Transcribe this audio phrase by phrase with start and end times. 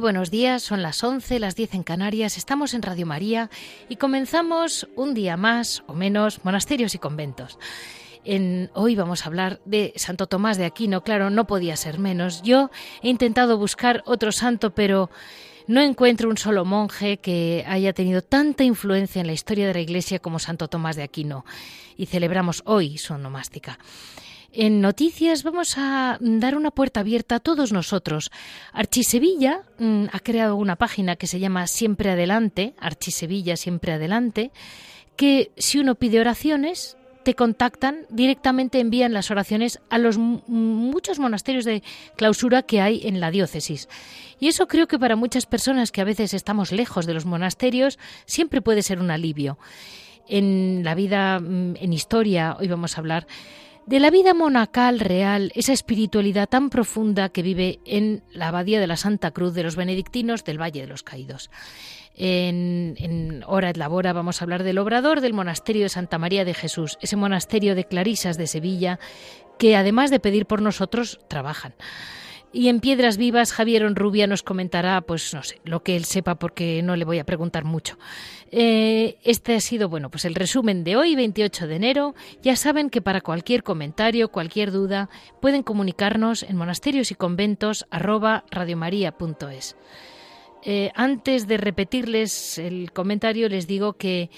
[0.00, 3.50] Buenos días, son las 11, las 10 en Canarias, estamos en Radio María
[3.88, 7.58] y comenzamos un día más o menos monasterios y conventos.
[8.24, 12.42] En, hoy vamos a hablar de Santo Tomás de Aquino, claro, no podía ser menos.
[12.42, 12.70] Yo
[13.02, 15.10] he intentado buscar otro santo, pero
[15.66, 19.80] no encuentro un solo monje que haya tenido tanta influencia en la historia de la
[19.80, 21.44] Iglesia como Santo Tomás de Aquino.
[21.96, 23.78] Y celebramos hoy su onomástica.
[24.52, 28.30] En noticias vamos a dar una puerta abierta a todos nosotros.
[28.72, 34.50] Archisevilla mm, ha creado una página que se llama Siempre Adelante, Archisevilla Siempre Adelante,
[35.16, 41.66] que si uno pide oraciones, te contactan, directamente envían las oraciones a los muchos monasterios
[41.66, 41.82] de
[42.16, 43.86] clausura que hay en la diócesis.
[44.40, 47.98] Y eso creo que para muchas personas que a veces estamos lejos de los monasterios
[48.24, 49.58] siempre puede ser un alivio.
[50.26, 53.26] En la vida, mm, en historia, hoy vamos a hablar
[53.88, 58.86] de la vida monacal real, esa espiritualidad tan profunda que vive en la abadía de
[58.86, 61.50] la Santa Cruz de los benedictinos del Valle de los Caídos.
[62.14, 66.44] En, en Hora et Labora vamos a hablar del obrador del monasterio de Santa María
[66.44, 68.98] de Jesús, ese monasterio de Clarisas de Sevilla,
[69.58, 71.72] que además de pedir por nosotros, trabajan.
[72.50, 76.36] Y en Piedras Vivas, Javier Onrubia nos comentará, pues no sé, lo que él sepa,
[76.36, 77.98] porque no le voy a preguntar mucho.
[78.50, 82.14] Eh, este ha sido, bueno, pues el resumen de hoy, 28 de enero.
[82.42, 85.10] Ya saben que para cualquier comentario, cualquier duda,
[85.42, 87.86] pueden comunicarnos en monasterios y conventos
[90.62, 94.30] eh, antes de repetirles el comentario, les digo que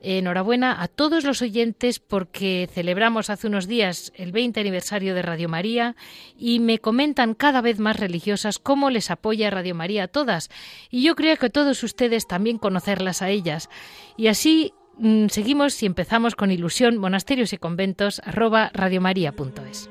[0.00, 5.48] Enhorabuena a todos los oyentes porque celebramos hace unos días el 20 aniversario de Radio
[5.48, 5.96] María
[6.36, 10.50] y me comentan cada vez más religiosas cómo les apoya Radio María a todas.
[10.90, 13.68] Y yo creo que todos ustedes también conocerlas a ellas.
[14.16, 19.90] Y así mm, seguimos y empezamos con ilusión monasterios y conventos arroba radiomaria.es.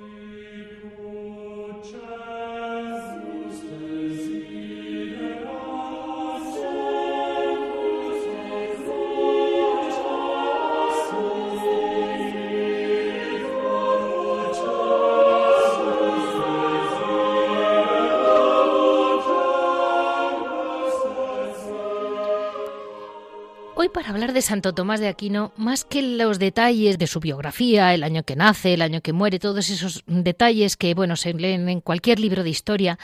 [23.90, 28.04] para hablar de Santo Tomás de Aquino, más que los detalles de su biografía, el
[28.04, 31.82] año que nace, el año que muere, todos esos detalles que bueno se leen en
[31.82, 33.00] cualquier libro de historia,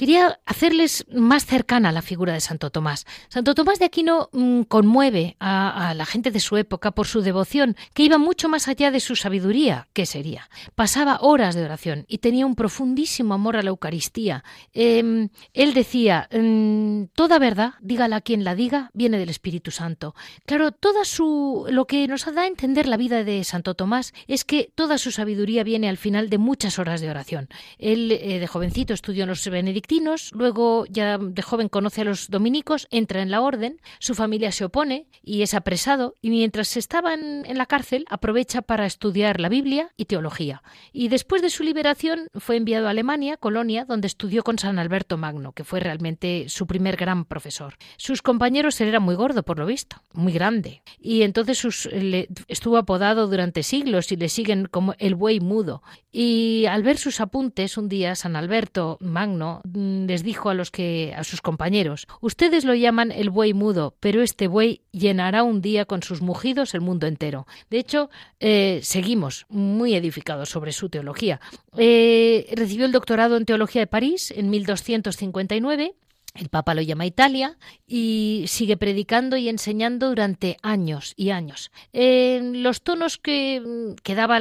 [0.00, 3.04] Quería hacerles más cercana la figura de Santo Tomás.
[3.28, 7.76] Santo Tomás de Aquino mm, conmueve a, la gente de su época por su devoción,
[7.92, 10.48] que iba mucho más allá de su sabiduría, que sería.
[10.74, 14.42] Pasaba horas de oración y tenía un profundísimo amor a la Eucaristía.
[14.72, 20.14] Em, él decía, mm, toda verdad, dígala quien la diga, viene del Espíritu Santo.
[20.46, 24.46] Claro, toda su, lo que nos da a entender la vida de Santo Tomás es
[24.46, 27.50] que toda su sabiduría viene al final de muchas horas de oración.
[27.76, 29.89] Él eh, de jovencito estudió en los benedictinos,
[30.32, 34.64] luego ya de joven conoce a los dominicos, entra en la orden, su familia se
[34.64, 39.92] opone y es apresado y mientras estaba en, la cárcel aprovecha para estudiar la Biblia
[39.96, 40.62] y teología.
[40.92, 45.16] Y después de su liberación fue enviado a Alemania, Colonia, donde estudió con San Alberto
[45.16, 47.74] Magno, que fue realmente su primer gran profesor.
[47.96, 50.82] Sus compañeros él era muy gordo, por lo visto, muy grande.
[50.98, 55.82] Y entonces sus, le, estuvo apodado durante siglos y le siguen como el buey mudo.
[56.12, 61.14] Y al ver sus apuntes, un día San Alberto Magno les dijo a los que
[61.16, 65.84] a sus compañeros ustedes lo llaman el buey mudo pero este buey llenará un día
[65.84, 71.40] con sus mugidos el mundo entero de hecho eh, seguimos muy edificados sobre su teología
[71.76, 75.94] eh, recibió el doctorado en teología de París en 1259
[76.36, 77.58] el Papa lo llama Italia
[77.88, 81.72] y sigue predicando y enseñando durante años y años.
[81.92, 84.38] los tonos que, que daba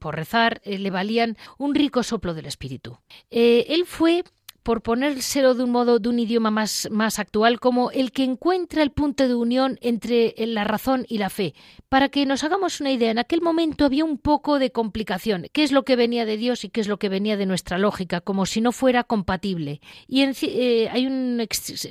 [0.00, 2.98] por rezar eh, le valían un rico soplo del Espíritu.
[3.30, 4.24] él fue
[4.66, 8.82] por ponérselo de un modo, de un idioma más, más actual, como el que encuentra
[8.82, 11.54] el punto de unión entre la razón y la fe.
[11.88, 15.46] Para que nos hagamos una idea, en aquel momento había un poco de complicación.
[15.52, 17.78] ¿Qué es lo que venía de Dios y qué es lo que venía de nuestra
[17.78, 18.20] lógica?
[18.20, 19.80] Como si no fuera compatible.
[20.08, 21.40] Y eh, hay un,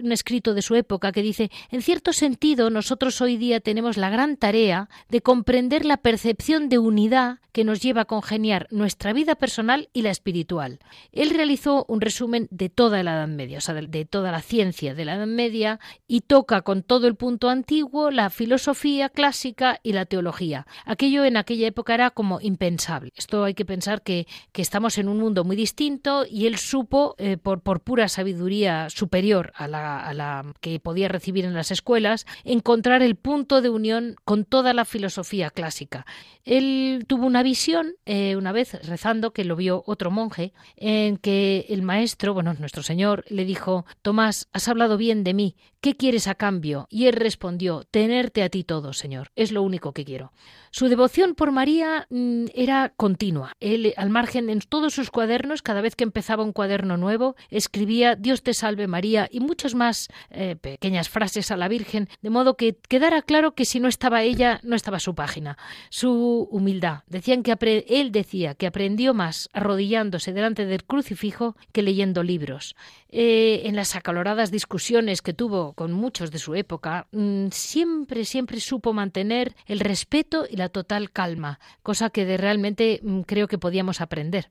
[0.03, 4.09] un escrito de su época que dice, en cierto sentido, nosotros hoy día tenemos la
[4.09, 9.35] gran tarea de comprender la percepción de unidad que nos lleva a congeniar nuestra vida
[9.35, 10.79] personal y la espiritual.
[11.13, 14.93] Él realizó un resumen de toda la Edad Media, o sea, de, toda la ciencia
[14.93, 19.93] de la Edad Media, y toca con todo el punto antiguo la filosofía clásica y
[19.93, 20.67] la teología.
[20.85, 23.11] Aquello en aquella época era como impensable.
[23.15, 27.37] Esto hay que pensar que, estamos en un mundo muy distinto y él supo, eh,
[27.37, 32.25] por, por, pura sabiduría superior a la, a la que podía recibir en las escuelas,
[32.43, 36.05] encontrar el punto de unión con toda la filosofía clásica.
[36.43, 41.65] Él tuvo una visión eh, una vez rezando que lo vio otro monje en que
[41.69, 45.55] el maestro, bueno, nuestro Señor, le dijo Tomás, has hablado bien de mí,
[45.85, 46.87] ¿qué quieres a cambio?
[46.89, 50.31] Y él respondió tenerte a ti todo, Señor, es lo único que quiero.
[50.71, 53.53] Su devoción por María mm, era continua.
[53.59, 58.15] Él, al margen en todos sus cuadernos, cada vez que empezaba un cuaderno nuevo, escribía
[58.15, 62.57] Dios te salve María y muchas más eh, pequeñas frases a la Virgen, de modo
[62.57, 65.55] que quedara claro que si no estaba ella, no estaba su página.
[65.91, 67.03] Su humildad.
[67.05, 67.55] Decían que
[67.87, 72.75] él decía que aprendió más arrodillándose delante del crucifijo que leyendo libros.
[73.17, 78.59] Eh, en las acaloradas discusiones que tuvo con muchos de su época, mm, siempre, siempre
[78.59, 83.57] supo mantener el respeto y la total calma, cosa que de realmente mm, creo que
[83.57, 84.49] podíamos aprender.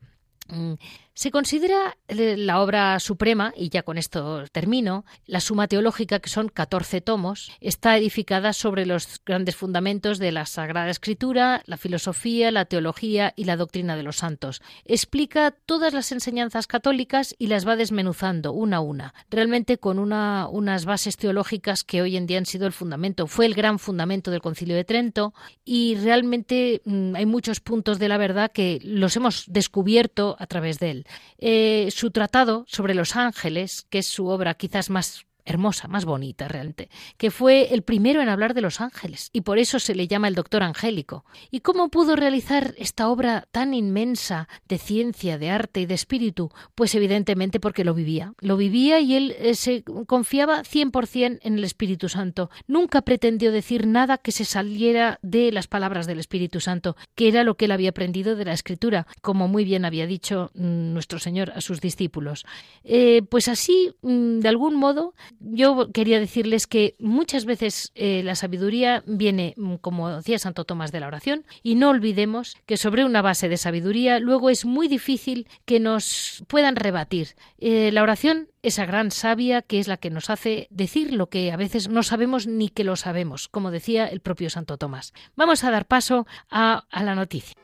[1.17, 6.29] Se considera eh, la obra suprema, y ya con esto termino, la Suma Teológica, que
[6.29, 12.51] son 14 tomos, está edificada sobre los grandes fundamentos de la Sagrada Escritura, la filosofía,
[12.51, 14.61] la teología y la doctrina de los santos.
[14.85, 20.49] Explica todas las enseñanzas católicas y las va desmenuzando una a una, realmente con una,
[20.49, 24.33] unas bases teológicas que hoy en día han sido el fundamento, fue el gran fundamento
[24.33, 25.33] del Concilio de Trento
[25.65, 30.81] y realmente mm, hay muchos puntos de la verdad que los hemos descubierto a través
[30.81, 31.04] de él.
[31.39, 36.49] Eh, su tratado sobre los ángeles, que es su obra quizás más hermosa, más bonita
[36.49, 40.09] realmente, que fue el primero en hablar de los ángeles y por eso se le
[40.09, 41.25] llama el doctor angélico.
[41.51, 46.51] ¿Y cómo pudo realizar esta obra tan inmensa de ciencia, de arte y de espíritu?
[46.75, 48.35] Pues evidentemente porque lo vivía.
[48.41, 52.51] Lo vivía y él eh, se confiaba 100% en el Espíritu Santo.
[52.67, 57.45] Nunca pretendió decir nada que se saliera de las palabras del Espíritu Santo, que era
[57.45, 61.19] lo que él había aprendido de la Escritura, como muy bien había dicho mm, nuestro
[61.19, 62.45] Señor a sus discípulos.
[62.83, 68.35] Eh, pues así, mm, de algún modo, yo quería decirles que muchas veces eh, la
[68.35, 73.05] sabiduría viene, mm, como decía Santo Tomás de la oración, y no olvidemos que sobre
[73.05, 77.35] una base de sabiduría luego es muy difícil que nos puedan rebatir.
[77.59, 81.53] Eh, la oración, esa gran sabia que es la que nos hace decir lo que
[81.53, 85.13] a veces no sabemos ni que lo sabemos, como decía el propio Santo Tomás.
[85.37, 87.64] Vamos a dar paso a la noticia.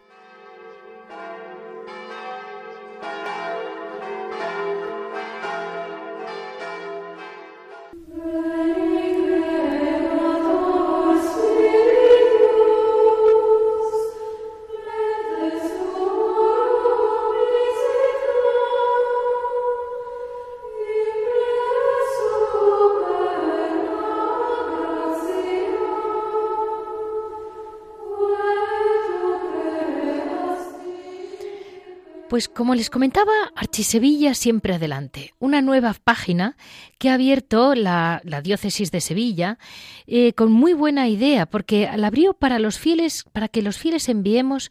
[32.31, 36.57] Pues como les comentaba, Archisevilla siempre adelante, una nueva página
[36.97, 39.59] que ha abierto la, diócesis de Sevilla
[40.07, 44.09] eh, con muy buena idea, porque la abrió para los fieles, para que los fieles
[44.09, 44.71] enviemos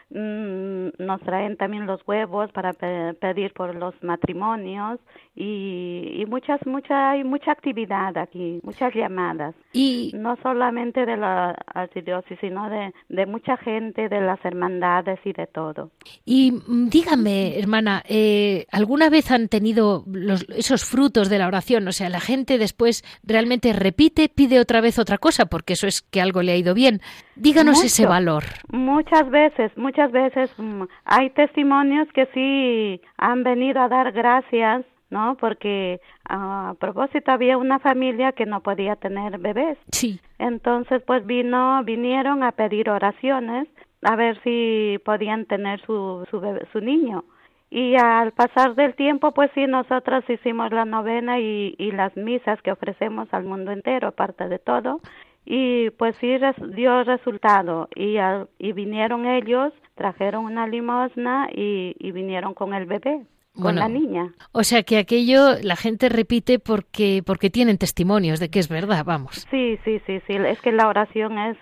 [0.09, 4.99] mm, nos traen también los huevos para pedir por los matrimonios
[5.37, 9.55] y, y muchas, mucha, hay mucha actividad aquí, muchas llamadas.
[9.71, 15.31] Y no solamente de la archidiócesis, sino de, de mucha gente, de las hermandades y
[15.31, 15.91] de todo.
[16.25, 21.87] Y mm, dígame, hermana, eh, ¿alguna vez han tenido los, esos frutos de la oración?
[21.87, 26.00] O sea, la gente después realmente repite, pide otra vez otra cosa, porque eso es
[26.09, 27.01] que algo le ha ido bien.
[27.35, 28.43] Díganos ese valor.
[28.71, 35.35] Muchas veces, muchas veces mm, hay testimonios que sí han venido a dar gracias ¿no?
[35.39, 39.77] Porque a propósito había una familia que no podía tener bebés.
[39.91, 40.19] Sí.
[40.39, 43.67] Entonces, pues vino, vinieron a pedir oraciones
[44.03, 47.25] a ver si podían tener su su, bebé, su niño.
[47.69, 52.61] Y al pasar del tiempo, pues sí, nosotros hicimos la novena y, y las misas
[52.61, 54.99] que ofrecemos al mundo entero, aparte de todo.
[55.45, 56.37] Y pues sí
[56.75, 57.89] dio resultado.
[57.95, 58.17] Y,
[58.59, 63.25] y vinieron ellos, trajeron una limosna y, y vinieron con el bebé
[63.59, 64.33] con la niña.
[64.51, 69.03] O sea que aquello la gente repite porque porque tienen testimonios de que es verdad,
[69.05, 69.47] vamos.
[69.51, 71.57] Sí, sí, sí, sí, es que la oración es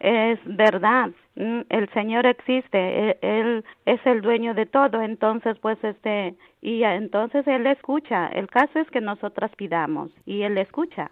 [0.00, 1.10] es verdad.
[1.34, 6.84] Mm, el Señor existe, e, él, es el dueño de todo, entonces pues este y
[6.84, 8.28] entonces él escucha.
[8.28, 11.10] El caso es que nosotras pidamos y él escucha.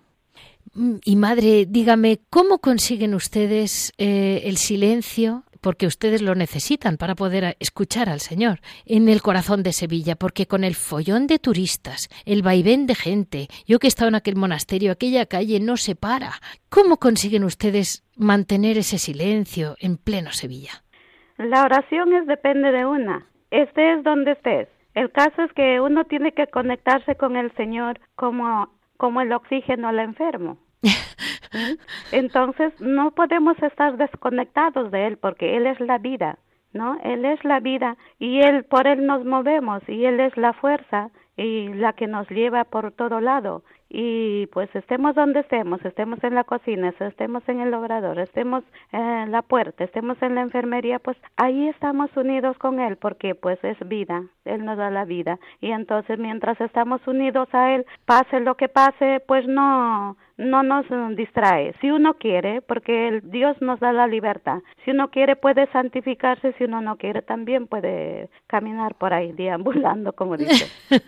[0.75, 7.15] Mm, y madre, dígame, ¿cómo consiguen ustedes eh, el silencio porque ustedes lo necesitan para
[7.15, 12.09] poder escuchar al Señor en el corazón de Sevilla, porque con el follón de turistas,
[12.25, 15.95] el vaivén de gente, yo que he estado en aquel monasterio, aquella calle no se
[15.95, 16.33] para.
[16.69, 20.83] ¿Cómo consiguen ustedes mantener ese silencio en pleno Sevilla?
[21.37, 23.27] La oración es depende de una.
[23.51, 24.69] Estés donde estés.
[24.95, 28.69] El caso es que uno tiene que conectarse con el Señor como,
[29.01, 30.59] como el oxígeno al enfermo.
[32.13, 36.39] Entonces no podemos estar desconectados de Él porque Él es la vida,
[36.75, 36.99] ¿no?
[37.03, 41.11] Él es la vida y Él, por Él nos movemos y Él es la fuerza
[41.41, 43.63] y la que nos lleva por todo lado.
[43.89, 49.33] Y pues estemos donde estemos, estemos en la cocina, estemos en el obrador, estemos en
[49.33, 53.77] la puerta, estemos en la enfermería, pues ahí estamos unidos con Él porque pues es
[53.89, 55.41] vida, Él nos da la vida.
[55.63, 60.87] Y entonces mientras estamos unidos a Él, pase lo que pase, pues no no nos
[61.17, 61.75] distrae.
[61.81, 66.55] Si uno quiere, porque el Dios nos da la libertad, si uno quiere puede santificarse,
[66.59, 70.67] si uno no quiere también puede caminar por ahí deambulando, como dice.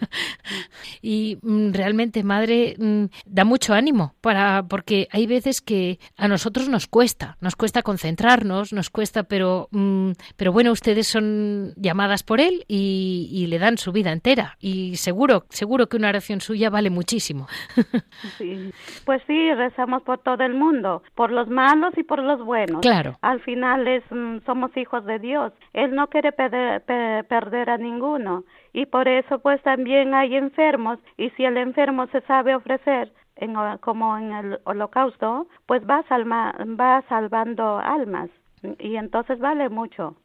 [1.02, 6.68] y mm, realmente, madre, mm, da mucho ánimo para porque hay veces que a nosotros
[6.68, 12.40] nos cuesta, nos cuesta concentrarnos, nos cuesta, pero mm, pero bueno, ustedes son llamadas por
[12.40, 16.70] él y, y le dan su vida entera y seguro, seguro que una oración suya
[16.70, 17.46] vale muchísimo.
[18.38, 18.72] sí.
[19.04, 22.80] Pues sí, rezamos por todo el mundo, por los malos y por los buenos.
[22.80, 23.16] Claro.
[23.22, 25.52] Al final es, mm, somos hijos de Dios.
[25.72, 31.30] Él no quiere perder, perder a ninguno y por eso pues también hay enfermos y
[31.30, 37.02] si el enfermo se sabe ofrecer en, como en el holocausto, pues va, salma, va
[37.08, 38.30] salvando almas
[38.78, 40.16] y entonces vale mucho.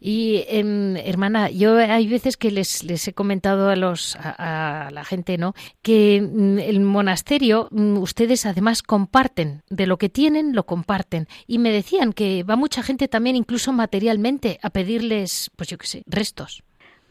[0.00, 5.04] Y em, hermana, yo hay veces que les, les he comentado a los a, la
[5.04, 5.54] gente, ¿no?
[5.80, 11.58] Que mm, el monasterio mm, ustedes además comparten de lo que tienen lo comparten y
[11.58, 16.02] me decían que va mucha gente también incluso materialmente a pedirles, pues yo qué sé,
[16.06, 16.62] restos.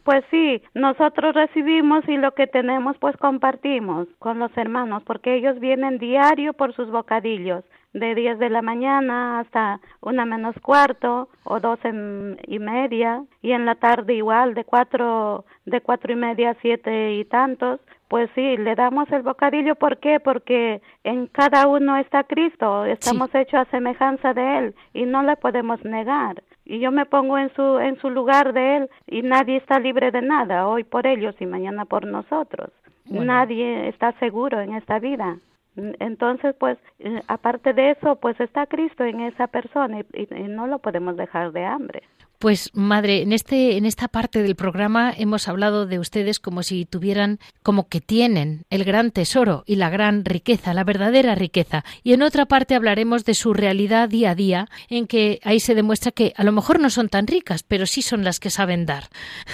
[0.04, 5.60] Pues sí, nosotros recibimos y lo que tenemos pues compartimos con los hermanos, porque ellos
[5.60, 11.60] vienen diario por sus bocadillos de 10 de la mañana hasta una menos cuarto o
[11.60, 16.56] dos y media y en la tarde igual de cuatro de cuatro y media a
[16.62, 19.74] siete y tantos pues sí le damos el bocadillo.
[19.74, 20.20] ¿por qué?
[20.20, 25.36] porque en cada uno está Cristo estamos hechos a semejanza de él y no le
[25.36, 29.56] podemos negar y yo me pongo en su en su lugar de él y nadie
[29.56, 32.70] está libre de nada hoy por ellos y mañana por nosotros.
[33.04, 35.36] Nadie está seguro en esta vida.
[35.76, 40.78] Entonces, pues, eh, aparte de eso, pues está Cristo en esa persona y, no lo
[40.78, 42.02] podemos dejar de hambre.
[42.42, 46.86] Pues madre, en este en esta parte del programa hemos hablado de ustedes como si
[46.86, 51.84] tuvieran como que tienen el gran tesoro y la gran riqueza, la verdadera riqueza.
[52.02, 55.76] Y en otra parte hablaremos de su realidad día a día, en que ahí se
[55.76, 58.86] demuestra que a lo mejor no son tan ricas, pero sí son las que saben
[58.86, 59.04] dar.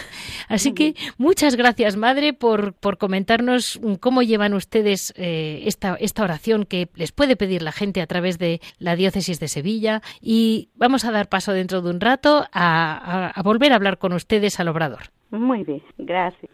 [0.49, 6.65] Así que muchas gracias, madre, por, por comentarnos cómo llevan ustedes eh, esta, esta oración
[6.65, 10.01] que les puede pedir la gente a través de la diócesis de Sevilla.
[10.23, 14.13] Y vamos a dar paso dentro de un rato a a, volver a hablar con
[14.13, 15.11] ustedes al Obrador.
[15.31, 16.51] Muy bien, gracias.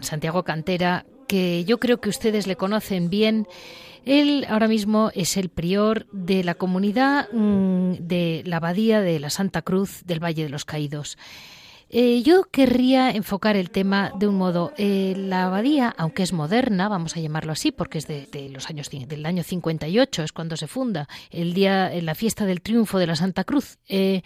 [0.00, 3.46] Santiago Cantera, que yo creo que ustedes le conocen bien.
[4.04, 9.30] Él ahora mismo es el prior de la comunidad mm, de la Abadía de la
[9.30, 11.18] Santa Cruz del Valle de los Caídos.
[11.88, 14.72] Eh, yo querría enfocar el tema de un modo.
[14.76, 18.90] Eh, la abadía, aunque es moderna, vamos a llamarlo así, porque es de, los años
[18.90, 23.06] del año 58, es cuando se funda, el día, en la fiesta del triunfo de
[23.06, 23.78] la Santa Cruz.
[23.88, 24.22] Eh,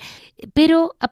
[0.55, 1.11] pero a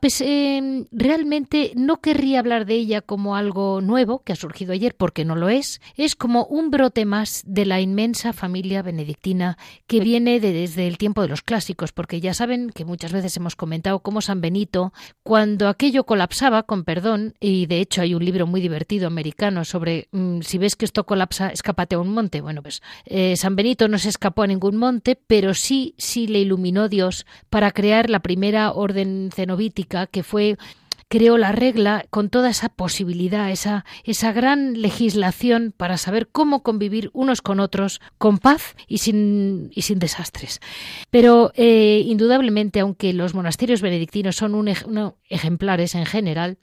[0.91, 5.37] realmente no querría hablar de ella como algo nuevo que ha surgido ayer, porque no
[5.37, 5.83] lo es.
[5.97, 11.21] Es como un brote más de la inmensa familia benedictina que viene desde el tiempo
[11.21, 15.69] de los clásicos, porque ya saben que muchas veces hemos comentado cómo San Benito, cuando
[15.69, 20.41] aquello colapsó con perdón, y de hecho hay un libro muy divertido americano sobre mm,
[20.43, 22.41] si ves que esto colapsa, escápate a un monte.
[22.41, 26.39] Bueno, pues eh, San Benito no se escapó a ningún monte, pero sí, sí le
[26.39, 30.57] iluminó Dios para crear la primera orden cenobítica que fue
[31.09, 37.11] creó la regla con toda esa posibilidad, esa, esa gran legislación para saber cómo convivir
[37.13, 40.61] unos con otros con paz y sin, y sin desastres.
[41.11, 44.69] Pero eh, indudablemente, aunque los monasterios benedictinos son un,
[45.29, 46.59] ejemplares en general,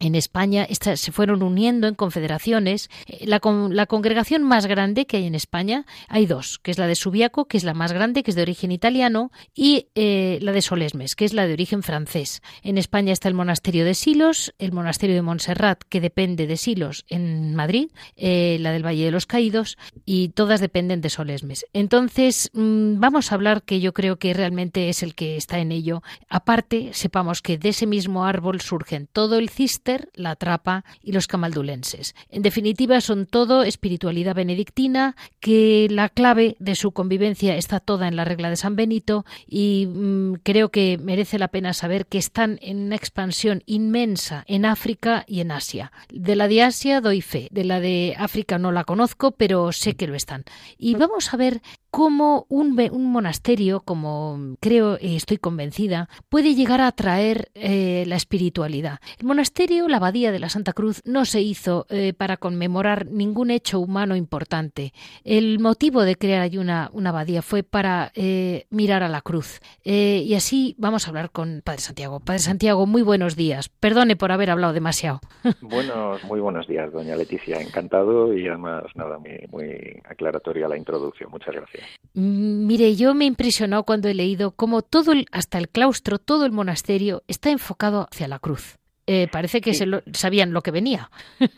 [0.00, 2.88] en España se fueron uniendo en confederaciones.
[3.06, 6.86] Eh, la, la, congregación más grande que hay en España hay dos, que es la
[6.86, 10.52] de Subiaco, que es la más grande, que es de origen italiano, y eh, la
[10.52, 12.40] de Solesmes, que es la de origen francés.
[12.62, 17.04] En España está el monasterio de Silos, el monasterio de Montserrat, que depende de Silos
[17.08, 21.66] en Madrid, eh, la del Valle de los Caídos, y todas dependen de Solesmes.
[21.74, 25.72] Entonces, mm, vamos a hablar que yo creo que realmente es el que está en
[25.72, 26.02] ello.
[26.30, 31.26] Aparte, sepamos que de ese mismo árbol surgen todo el cister La Trapa y los
[31.26, 32.14] camaldulenses.
[32.28, 38.16] En definitiva, son todo espiritualidad benedictina, que la clave de su convivencia está toda en
[38.16, 42.58] la regla de San Benito y mm, creo que merece la pena saber que están
[42.62, 45.92] en una expansión inmensa en África y en Asia.
[46.12, 49.94] De la de Asia doy fe, de la de África no la conozco, pero sé
[49.94, 50.44] que lo están.
[50.78, 52.74] Y vamos a ver cómo un,
[53.12, 59.00] monasterio, como creo y estoy convencida, puede llegar a atraer eh, la espiritualidad.
[59.18, 63.50] El monasterio, la abadía de la Santa Cruz, no se hizo eh, para conmemorar ningún
[63.50, 64.92] hecho humano importante.
[65.24, 69.60] El motivo de crear allí una, una abadía fue para eh, mirar a la cruz.
[69.84, 72.20] y así vamos a hablar con Padre Santiago.
[72.20, 73.68] Padre Santiago, muy buenos días.
[73.68, 75.20] Perdone por haber hablado demasiado.
[75.60, 77.60] Buenos, muy buenos días, doña Leticia.
[77.60, 81.30] Encantado y además, nada, muy, muy aclaratoria la introducción.
[81.30, 81.84] Muchas gracias.
[82.14, 86.18] Mm, mire, yo me he impresionado cuando he leído cómo todo, el, hasta el claustro,
[86.18, 88.79] todo el monasterio está enfocado hacia la cruz.
[89.12, 91.10] Eh, parece que se sabían lo que venía.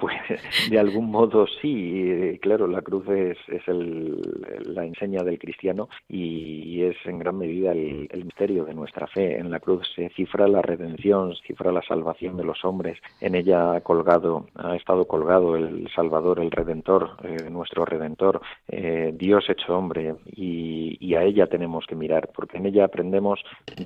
[0.00, 0.16] Pues
[0.70, 4.18] de algún modo sí, claro, la cruz es, es el,
[4.64, 9.38] la enseña del cristiano y es en gran medida el, misterio de nuestra fe.
[9.38, 12.98] En la cruz se cifra la redención, se cifra la salvación de los hombres.
[13.20, 19.12] En ella ha colgado, ha estado colgado el Salvador, el Redentor, eh, nuestro Redentor, eh,
[19.14, 23.40] Dios hecho hombre y, y a ella tenemos que mirar porque en ella aprendemos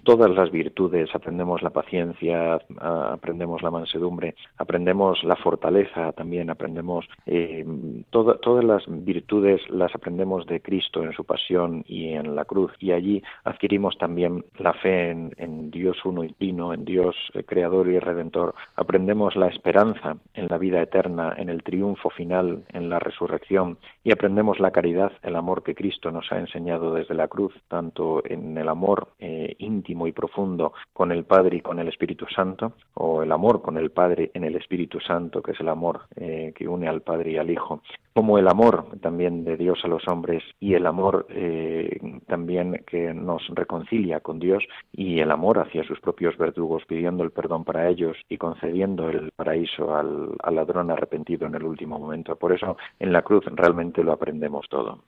[0.04, 2.60] todas las virtudes, aprendemos la paciencia,
[2.92, 7.64] aprendemos la mansedumbre, aprendemos la fortaleza también, aprendemos eh,
[8.10, 12.72] todas las virtudes las aprendemos de Cristo en su pasión y en la cruz.
[12.78, 17.88] Y allí adquirimos también la fe en, Dios uno y trino, en Dios eh, creador
[17.88, 22.98] y redentor, aprendemos la esperanza en la vida eterna, en el triunfo final, en la
[22.98, 23.78] resurrección.
[24.04, 28.22] Y aprendemos la caridad, el amor que Cristo nos ha enseñado desde la cruz, tanto
[28.24, 32.71] en el amor eh, íntimo y profundo con el Padre y con el Espíritu Santo,
[32.94, 36.52] o el amor con el Padre en el Espíritu Santo, que es el amor eh,
[36.54, 37.82] que une al Padre y al Hijo,
[38.12, 43.14] como el amor también de Dios a los hombres y el amor eh, también que
[43.14, 47.88] nos reconcilia con Dios y el amor hacia sus propios verdugos, pidiendo el perdón para
[47.88, 52.36] ellos y concediendo el paraíso al, al ladrón arrepentido en el último momento.
[52.36, 55.00] Por eso en la cruz realmente lo aprendemos todo.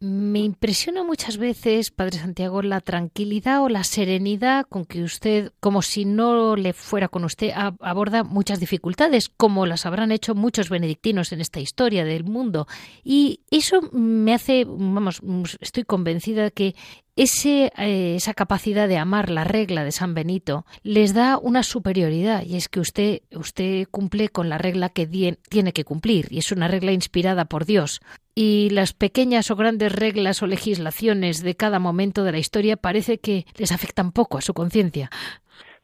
[0.00, 5.82] Me impresiona muchas veces, Padre Santiago, la tranquilidad o la serenidad con que usted, como
[5.82, 11.30] si no le fuera con usted, aborda muchas dificultades, como las habrán hecho muchos benedictinos
[11.30, 12.66] en esta historia del mundo.
[13.04, 15.20] Y eso me hace, vamos,
[15.60, 16.74] estoy convencida que
[17.18, 22.44] ese, eh, esa capacidad de amar la regla de San Benito les da una superioridad
[22.44, 26.52] y es que usted, usted cumple con la regla que tiene que cumplir y es
[26.52, 28.00] una regla inspirada por Dios.
[28.36, 33.18] Y las pequeñas o grandes reglas o legislaciones de cada momento de la historia parece
[33.18, 35.10] que les afectan poco a su conciencia.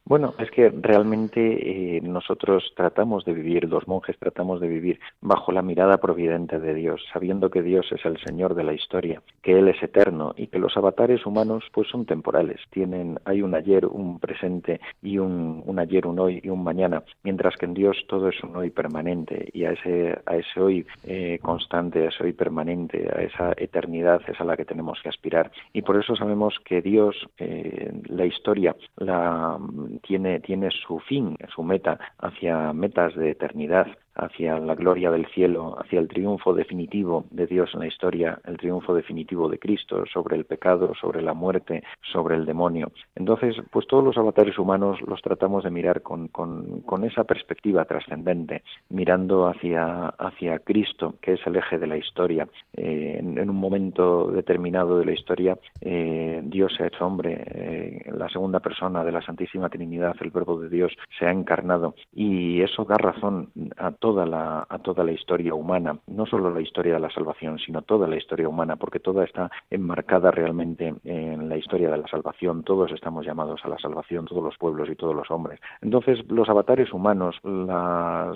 [0.07, 5.51] Bueno, es que realmente eh, nosotros tratamos de vivir, los monjes tratamos de vivir bajo
[5.51, 9.59] la mirada providente de Dios, sabiendo que Dios es el Señor de la historia, que
[9.59, 13.87] Él es eterno y que los avatares humanos pues son temporales, tienen, hay un ayer,
[13.87, 17.97] un presente y un, un ayer, un hoy y un mañana, mientras que en Dios
[18.07, 22.25] todo es un hoy permanente y a ese, a ese hoy eh, constante, a ese
[22.25, 25.51] hoy permanente, a esa eternidad es a la que tenemos que aspirar.
[25.73, 29.59] Y por eso sabemos que Dios, eh, la historia, la
[30.03, 35.77] tiene, tiene su fin, su meta hacia metas de eternidad hacia la gloria del cielo,
[35.79, 40.37] hacia el triunfo definitivo de Dios en la historia, el triunfo definitivo de Cristo sobre
[40.37, 42.93] el pecado, sobre la muerte, sobre el demonio.
[43.15, 48.63] Entonces, pues todos los avatares humanos los tratamos de mirar con, con, esa perspectiva trascendente,
[48.89, 52.49] mirando hacia, hacia Cristo, que es el eje de la historia.
[52.77, 58.11] Eh, en, un momento determinado de la historia, eh, Dios se ha hecho hombre, eh,
[58.17, 62.63] la segunda persona de la Santísima Trinidad, el Verbo de Dios, se ha encarnado y
[62.63, 66.93] eso da razón a toda la, a toda la historia humana, no solo la historia
[66.93, 71.57] de la salvación, sino toda la historia humana, porque toda está enmarcada realmente en la
[71.57, 72.65] historia de la salvación.
[72.65, 75.59] Todos estamos llamados a la salvación, todos los pueblos y todos los hombres.
[75.81, 78.35] Entonces, los avatares humanos, la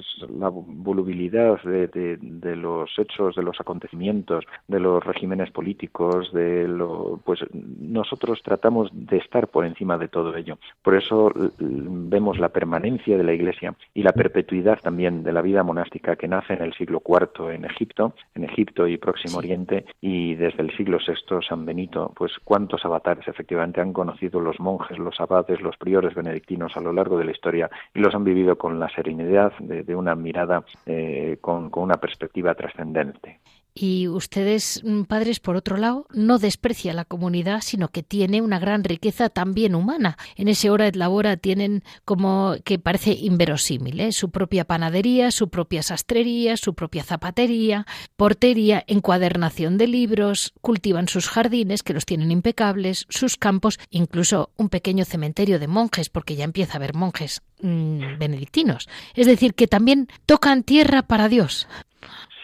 [0.49, 8.41] volubilidad de, los hechos, de los acontecimientos, de los regímenes políticos, de lo, pues nosotros
[8.43, 10.57] tratamos de estar por encima de todo ello.
[10.83, 15.58] Por eso vemos la permanencia de la Iglesia y la perpetuidad también de la vida
[15.63, 20.35] monástica que nace en el siglo IV en Egipto, en Egipto y Próximo Oriente, y
[20.35, 25.21] desde el siglo VI San Benito, pues cuántos avatares efectivamente han conocido los monjes, los
[25.21, 28.79] abades, los priores benedictinos a lo largo de la historia y los han vivido con
[28.79, 33.41] la serenidad de, una mirada eh, con, con una perspectiva trascendente.
[33.81, 38.59] Y ustedes, mm, padres, por otro lado, no desprecia la comunidad, sino que tiene una
[38.59, 40.19] gran riqueza también humana.
[40.35, 44.11] En ese hora de labora tienen como que parece inverosímil, ¿eh?
[44.11, 47.87] su propia panadería, su propia sastrería, su propia zapatería,
[48.17, 54.71] portería, encuadernación de libros, cultivan sus jardines, que los tienen impecables, sus campos, incluso un
[54.71, 58.89] pequeño cementerio de monjes, porque ya empieza a haber monjes mm, benedictinos.
[59.15, 61.69] Es decir, que también tocan tierra para Dios.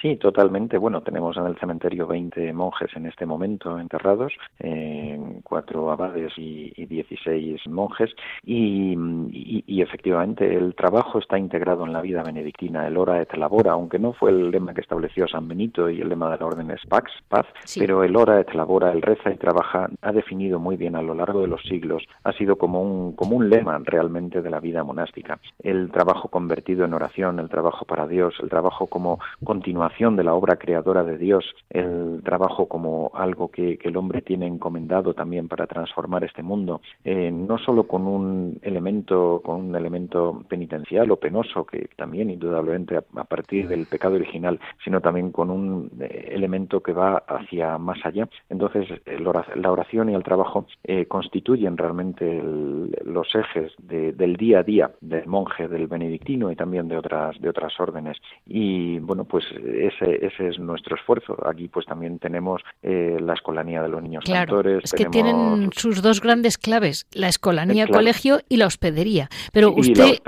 [0.05, 0.77] Sí, totalmente.
[0.77, 6.75] Bueno, tenemos en el cementerio 20 monjes en este momento enterrados, eh, cuatro abades y,
[6.77, 8.11] y 16 monjes,
[8.45, 8.95] y,
[9.67, 13.99] y, efectivamente el trabajo está integrado en la vida benedictina, el ora et labora, aunque
[13.99, 16.85] no fue el lema que estableció San Benito y el lema de la orden es
[16.87, 17.47] Pax, paz,
[17.79, 21.15] pero el ora et labora, el reza y trabaja, ha definido muy bien a lo
[21.15, 24.85] largo de los siglos, ha sido como un, como un lema realmente de la vida
[24.85, 25.39] monástica.
[25.63, 30.35] El trabajo convertido en oración, el trabajo para Dios, el trabajo como continuación de la
[30.35, 35.67] obra creadora de Dios, el trabajo como algo que, el hombre tiene encomendado también para
[35.67, 41.65] transformar este mundo, eh, no solo con un elemento, con un elemento penitencial o penoso,
[41.65, 46.93] que también indudablemente a, partir del pecado original, sino también con un eh, elemento que
[46.93, 48.29] va hacia más allá.
[48.49, 52.43] Entonces, la oración y el trabajo eh, constituyen realmente
[53.05, 57.49] los ejes del día a día del monje, del benedictino y también de otras de
[57.49, 58.17] otras órdenes.
[58.47, 59.45] Y bueno, pues
[59.87, 61.37] ese, ese es nuestro esfuerzo.
[61.47, 66.03] Aquí pues también tenemos eh, la escolanía de los niños claro, Es que tienen sus
[66.03, 69.29] dos grandes claves, la escolanía colegio y la hospedería.
[69.53, 70.21] Pero usted,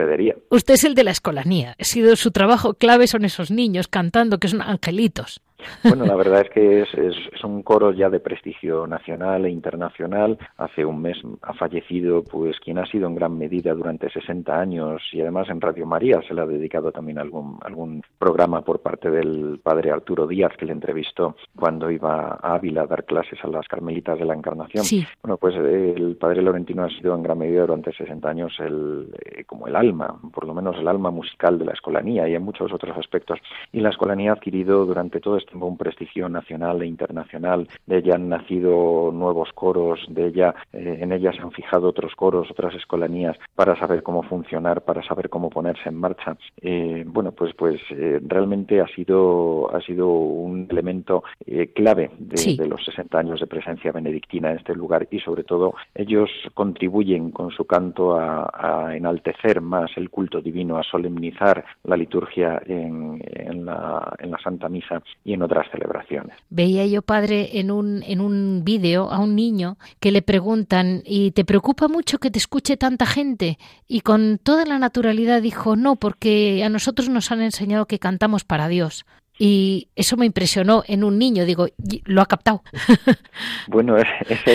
[0.50, 1.74] usted es el de la escolanía.
[1.78, 5.40] Ha sido su trabajo clave son esos niños cantando que son angelitos.
[5.82, 10.36] Bueno, la verdad es que es, es, un coro ya de prestigio nacional e internacional.
[10.56, 15.02] Hace un mes ha fallecido pues quien ha sido en gran medida durante 60 años
[15.12, 19.10] y además en Radio María se le ha dedicado también algún, algún programa por parte
[19.10, 23.48] del padre Arturo Díaz que le entrevistó cuando iba a Ávila a dar clases a
[23.48, 24.84] las Carmelitas de la Encarnación.
[25.22, 29.44] Bueno, pues el padre Laurentino ha sido en gran medida durante 60 años el, eh,
[29.44, 32.72] como el alma, por lo menos el alma musical de la escolanía y en muchos
[32.72, 33.38] otros aspectos.
[33.72, 37.68] Y la escolanía ha adquirido durante todo este un prestigio nacional e internacional.
[37.86, 42.14] De ella han nacido nuevos coros, de ella, eh, en ella se han fijado otros
[42.14, 46.36] coros, otras escolanías para saber cómo funcionar, para saber cómo ponerse en marcha.
[46.60, 51.22] Eh, bueno, pues, pues eh, realmente ha sido, ha sido un elemento
[51.74, 56.28] clave de, los 60 años de presencia benedictina en este lugar y sobre todo ellos
[56.54, 63.22] contribuyen con su canto a, enaltecer más el culto divino, a solemnizar la liturgia en,
[63.24, 66.36] en, la, en la Santa Misa y otras celebraciones.
[66.50, 71.32] Veía yo, padre, en un, en un vídeo a un niño que le preguntan, ¿y
[71.32, 73.58] te preocupa mucho que te escuche tanta gente?
[73.86, 78.44] Y con toda la naturalidad dijo, no, porque a nosotros nos han enseñado que cantamos
[78.44, 79.04] para Dios.
[79.38, 81.66] Y eso me impresionó en un niño, digo,
[82.04, 82.62] lo ha captado.
[83.68, 83.96] Bueno,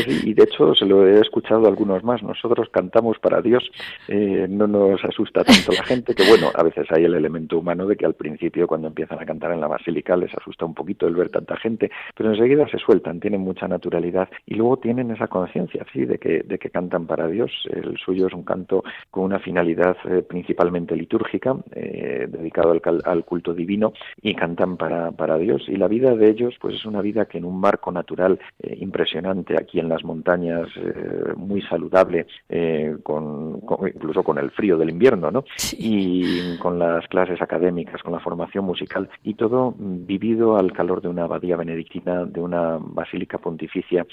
[0.08, 2.24] y de hecho se lo he escuchado a algunos más.
[2.24, 3.70] Nosotros cantamos para Dios,
[4.08, 7.86] eh, no nos asusta tanto la gente, que bueno, a veces hay el elemento humano
[7.86, 11.08] de que al principio cuando empiezan a cantar en la basílica les asusta un poquito
[11.08, 15.28] el ver tanta gente, pero enseguida se sueltan, tienen mucha naturalidad y luego tienen esa
[15.28, 17.52] conciencia, sí, de que, de que cantan para Dios.
[17.70, 23.26] El suyo es un canto con una finalidad eh, principalmente litúrgica, eh, dedicado al, al
[23.26, 25.64] culto divino, y cantan para, para Dios.
[25.68, 28.78] Y la vida de ellos pues es una vida que en un marco natural eh,
[28.80, 33.62] impresionante aquí en las montañas eh, muy saludable eh, con,
[33.94, 35.44] incluso con el frío del invierno ¿no?
[35.74, 41.08] y con las clases académicas con la formación musical y todo vivido al calor de
[41.08, 44.06] una abadía benedictina de una basílica pontificia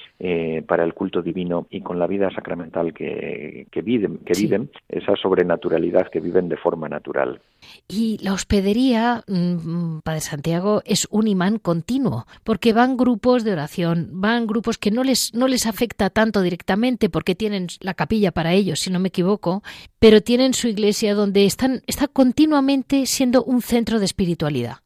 [0.66, 5.16] para el culto divino y con la vida sacramental que, que viven que viven esa
[5.16, 7.40] sobrenaturalidad que viven de forma natural.
[7.88, 10.48] Y la hospedería mm, Padre Santiago
[10.85, 15.49] es un imán continuo, porque van grupos de oración, van grupos que no les, no
[15.49, 19.63] les afecta tanto directamente porque tienen la capilla para ellos, si no me equivoco,
[19.99, 24.79] pero tienen su iglesia donde están, está continuamente siendo un centro de espiritualidad.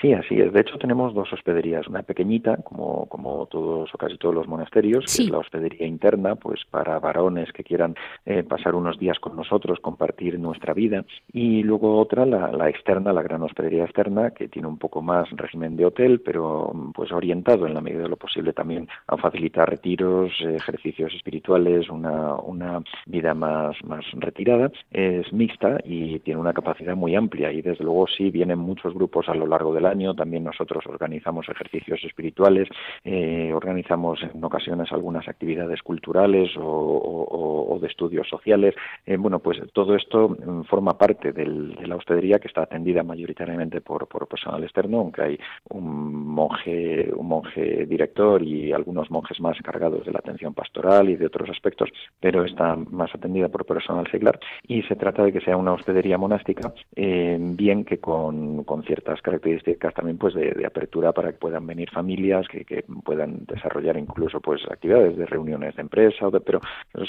[0.00, 0.52] Sí, así es.
[0.52, 1.88] De hecho, tenemos dos hospederías.
[1.88, 6.34] Una pequeñita, como, como todos o casi todos los monasterios, que es la hospedería interna,
[6.34, 7.94] pues para varones que quieran
[8.26, 11.04] eh, pasar unos días con nosotros, compartir nuestra vida.
[11.32, 15.30] Y luego otra, la, la, externa, la gran hospedería externa, que tiene un poco más
[15.30, 19.70] régimen de hotel, pero pues orientado en la medida de lo posible también a facilitar
[19.70, 24.70] retiros, ejercicios espirituales, una, una vida más, más retirada.
[24.90, 29.28] Es mixta y tiene una capacidad muy amplia y desde luego sí vienen muchos grupos
[29.30, 30.14] a lo largo del año.
[30.14, 32.68] También nosotros organizamos ejercicios espirituales,
[33.04, 38.74] eh, organizamos en ocasiones algunas actividades culturales o, de estudios sociales.
[39.04, 43.80] Eh, bueno, pues todo esto mm, forma parte de la hospedería que está atendida mayoritariamente
[43.80, 50.04] por, personal externo, aunque hay un monje, un monje director y algunos monjes más cargados
[50.04, 54.38] de la atención pastoral y de otros aspectos, pero está más atendida por personal seglar
[54.66, 59.20] y se trata de que sea una hospedería monástica, eh, bien que con, con, ciertas
[59.20, 64.40] características también pues de, apertura para que puedan venir familias, que, que, puedan desarrollar incluso
[64.40, 66.60] pues actividades de reuniones de empresa, pero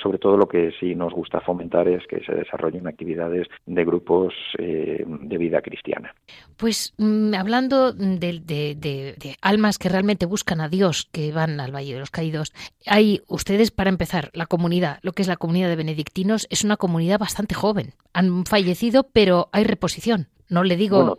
[0.01, 4.33] sobre todo lo que sí nos gusta fomentar es que se desarrollen actividades de grupos
[4.57, 6.13] eh, de vida cristiana.
[6.57, 11.93] Pues mm, hablando de, de, almas que realmente buscan a Dios, que van al Valle
[11.93, 12.53] de los Caídos,
[12.85, 16.77] hay ustedes, para empezar, la comunidad, lo que es la comunidad de benedictinos, es una
[16.77, 17.93] comunidad bastante joven.
[18.13, 20.27] Han fallecido, pero hay reposición.
[20.49, 21.17] No le digo.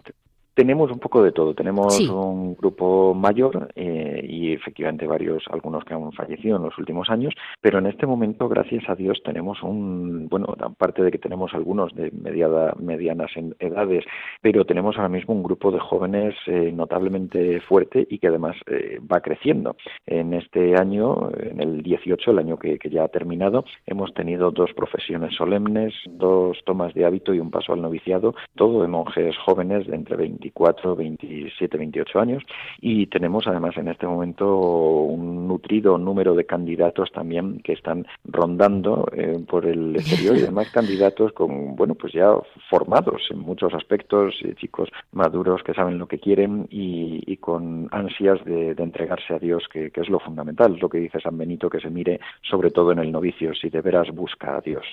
[0.58, 1.54] Tenemos un poco de todo.
[1.54, 7.10] Tenemos un grupo mayor eh, y efectivamente varios, algunos que han fallecido en los últimos
[7.10, 11.54] años, pero en este momento, gracias a Dios, tenemos un, bueno, aparte de que tenemos
[11.54, 14.04] algunos de mediada, medianas edades,
[14.42, 18.98] pero tenemos ahora mismo un grupo de jóvenes eh, notablemente fuerte y que además eh,
[19.00, 19.76] va creciendo.
[20.06, 24.50] En este año, en el 18, el año que, que ya ha terminado, hemos tenido
[24.50, 29.36] dos profesiones solemnes, dos tomas de hábito y un paso al noviciado, todo de monjes
[29.38, 32.42] jóvenes de entre 20 24, 27, 28 años
[32.80, 39.06] y tenemos además en este momento un nutrido número de candidatos también que están rondando
[39.12, 42.32] eh, por el exterior y además candidatos con, bueno, pues ya
[42.70, 48.44] formados en muchos aspectos, eh, chicos maduros que saben lo que quieren y, con ansias
[48.44, 51.70] de, entregarse a Dios, que, que es lo fundamental, es lo que dice San Benito,
[51.70, 54.84] que se mire sobre todo en el novicio, si de veras busca a Dios.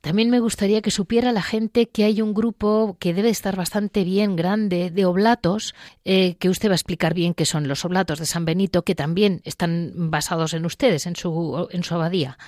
[0.00, 4.04] También me gustaría que supiera la gente que hay un grupo que debe estar bastante
[4.04, 8.18] bien grande de oblatos, eh, que usted va a explicar bien qué son los oblatos
[8.18, 12.38] de San Benito, que también están basados en ustedes, en su, en su abadía.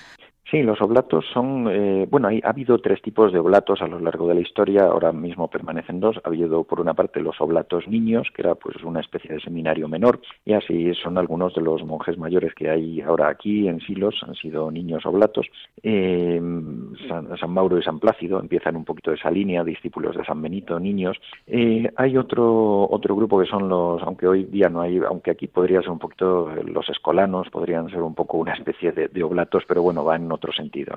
[0.49, 3.99] Sí, los oblatos son, eh, bueno, hay, ha habido tres tipos de oblatos a lo
[3.99, 6.17] largo de la historia, ahora mismo permanecen dos.
[6.23, 9.87] Ha habido, por una parte, los oblatos niños, que era pues una especie de seminario
[9.87, 14.15] menor, y así son algunos de los monjes mayores que hay ahora aquí en Silos,
[14.27, 15.45] han sido niños oblatos.
[15.83, 16.41] Eh,
[17.07, 20.79] San, Mauro y San Plácido empiezan un poquito de esa línea, discípulos de San Benito,
[20.79, 21.17] niños.
[21.45, 25.45] Eh, hay otro, otro grupo que son los, aunque hoy día no hay, aunque aquí
[25.45, 29.63] podría ser un poquito los escolanos, podrían ser un poco una especie de, de oblatos,
[29.67, 30.95] pero bueno, van otro sentido.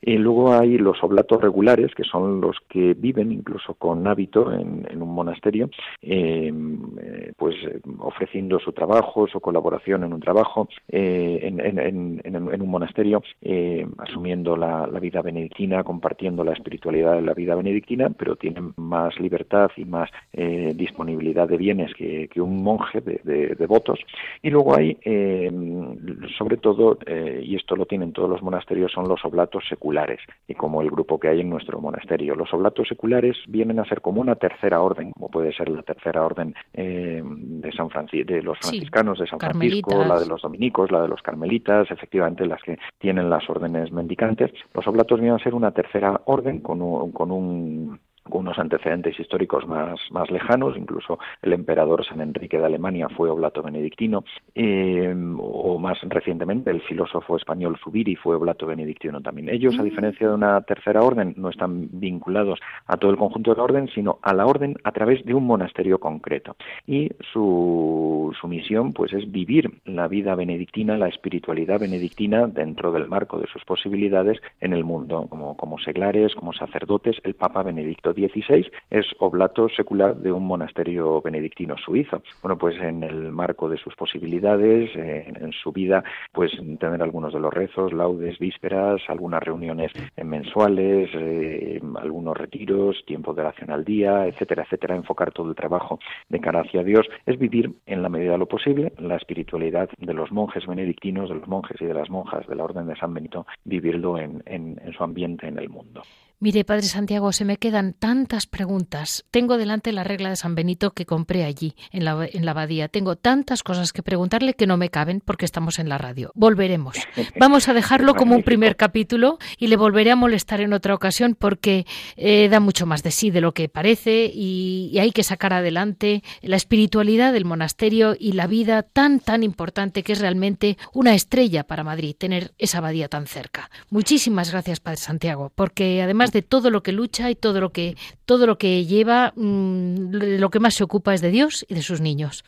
[0.00, 5.02] Y luego hay los oblatos regulares, que son los que viven incluso con hábito en,
[5.02, 5.70] un monasterio,
[6.02, 7.56] em, eh, pues
[7.98, 14.86] ofreciendo su trabajo, su colaboración en un trabajo, eh, en, un monasterio, eh, asumiendo la,
[15.04, 20.08] vida benedictina, compartiendo la espiritualidad de la vida benedictina, pero tienen más libertad y más
[20.32, 23.98] disponibilidad de bienes que, un monje de, de, devotos.
[24.42, 25.96] Y luego hay, em,
[26.38, 26.98] sobre todo,
[27.42, 31.18] y esto lo tienen todos los monasterios, son los oblatos seculares, y como el grupo
[31.18, 32.34] que hay en nuestro monasterio.
[32.34, 36.24] Los oblatos seculares vienen a ser como una tercera orden, como puede ser la tercera
[36.24, 41.02] orden eh, de San de los franciscanos de San Francisco, la de los dominicos, la
[41.02, 44.52] de los carmelitas, efectivamente las que tienen las órdenes mendicantes.
[44.72, 46.74] Los oblatos vienen a ser una tercera orden con
[47.12, 47.98] con un
[48.30, 53.62] unos antecedentes históricos más, más lejanos, incluso el emperador San Enrique de Alemania fue oblato
[53.62, 59.48] benedictino, eh, o más recientemente el filósofo español Zubiri fue oblato benedictino también.
[59.48, 59.84] Ellos, a mm.
[59.84, 63.88] diferencia de una tercera orden, no están vinculados a todo el conjunto de la orden,
[63.94, 66.56] sino a la orden a través de un monasterio concreto.
[66.86, 73.08] Y su, su misión pues es vivir la vida benedictina, la espiritualidad benedictina dentro del
[73.08, 78.13] marco de sus posibilidades en el mundo, como, como seglares, como sacerdotes, el Papa Benedicto
[78.14, 82.22] 16 es oblato secular de un monasterio benedictino suizo.
[82.42, 87.40] Bueno, pues en el marco de sus posibilidades, en, su vida, pues tener algunos de
[87.40, 94.26] los rezos, laudes, vísperas, algunas reuniones mensuales, eh, algunos retiros, tiempo de oración al día,
[94.26, 95.98] etcétera, etcétera, enfocar todo el trabajo
[96.28, 100.14] de cara hacia Dios, es vivir en la medida de lo posible la espiritualidad de
[100.14, 103.14] los monjes benedictinos, de los monjes y de las monjas de la Orden de San
[103.14, 106.02] Benito, vivirlo en su ambiente en el mundo.
[106.40, 109.24] Mire, Padre Santiago, se me quedan tantas preguntas.
[109.30, 112.88] Tengo delante la regla de San Benito que compré allí, en la, en la abadía.
[112.88, 116.30] Tengo tantas cosas que preguntarle que no me caben porque estamos en la radio.
[116.34, 116.96] Volveremos.
[117.40, 121.34] Vamos a dejarlo como un primer capítulo y le volveré a molestar en otra ocasión
[121.34, 125.22] porque eh, da mucho más de sí de lo que parece y, y hay que
[125.22, 130.76] sacar adelante la espiritualidad del monasterio y la vida tan, tan importante que es realmente
[130.92, 133.70] una estrella para Madrid tener esa abadía tan cerca.
[133.90, 137.70] Muchísimas gracias, Padre Santiago, porque además además de todo lo que lucha y todo lo
[137.70, 141.74] que todo lo que lleva, mm, lo que más se ocupa es de Dios y
[141.74, 142.44] de sus niños.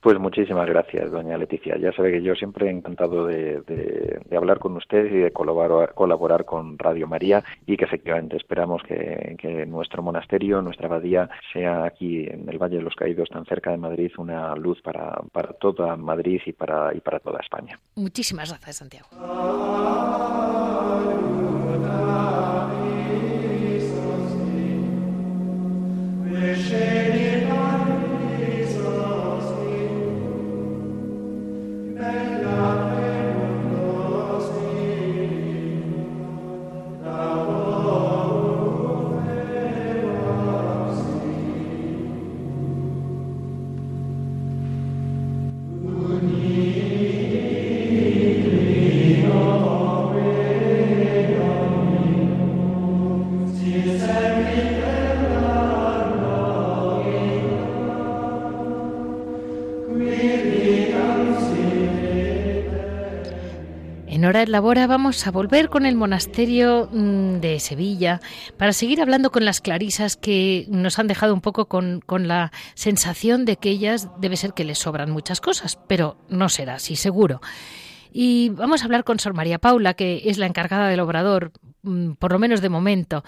[0.00, 1.76] Pues muchísimas gracias, doña Leticia.
[1.76, 3.62] Ya sabe que yo siempre he encantado de,
[4.34, 9.36] hablar con ustedes y de colaborar, colaborar con Radio María y que efectivamente esperamos que,
[9.38, 13.72] que, nuestro monasterio, nuestra abadía, sea aquí en el Valle de los Caídos, tan cerca
[13.72, 17.78] de Madrid, una luz para, para toda Madrid y para, y para toda España.
[17.94, 19.08] Muchísimas gracias, Santiago.
[64.30, 68.20] Hora de Labora vamos a volver con el monasterio mm, de Sevilla
[68.56, 73.44] para seguir hablando con las clarisas que nos han dejado un poco con, la sensación
[73.44, 77.40] de que ellas debe ser que les sobran muchas cosas, pero no será así, seguro.
[78.12, 81.50] Y vamos a hablar con Sor María Paula, que es la encargada del obrador,
[81.82, 83.24] mm, por lo menos de momento.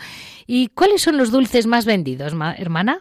[0.46, 3.00] ¿Y cuáles son los dulces más vendidos, hermana?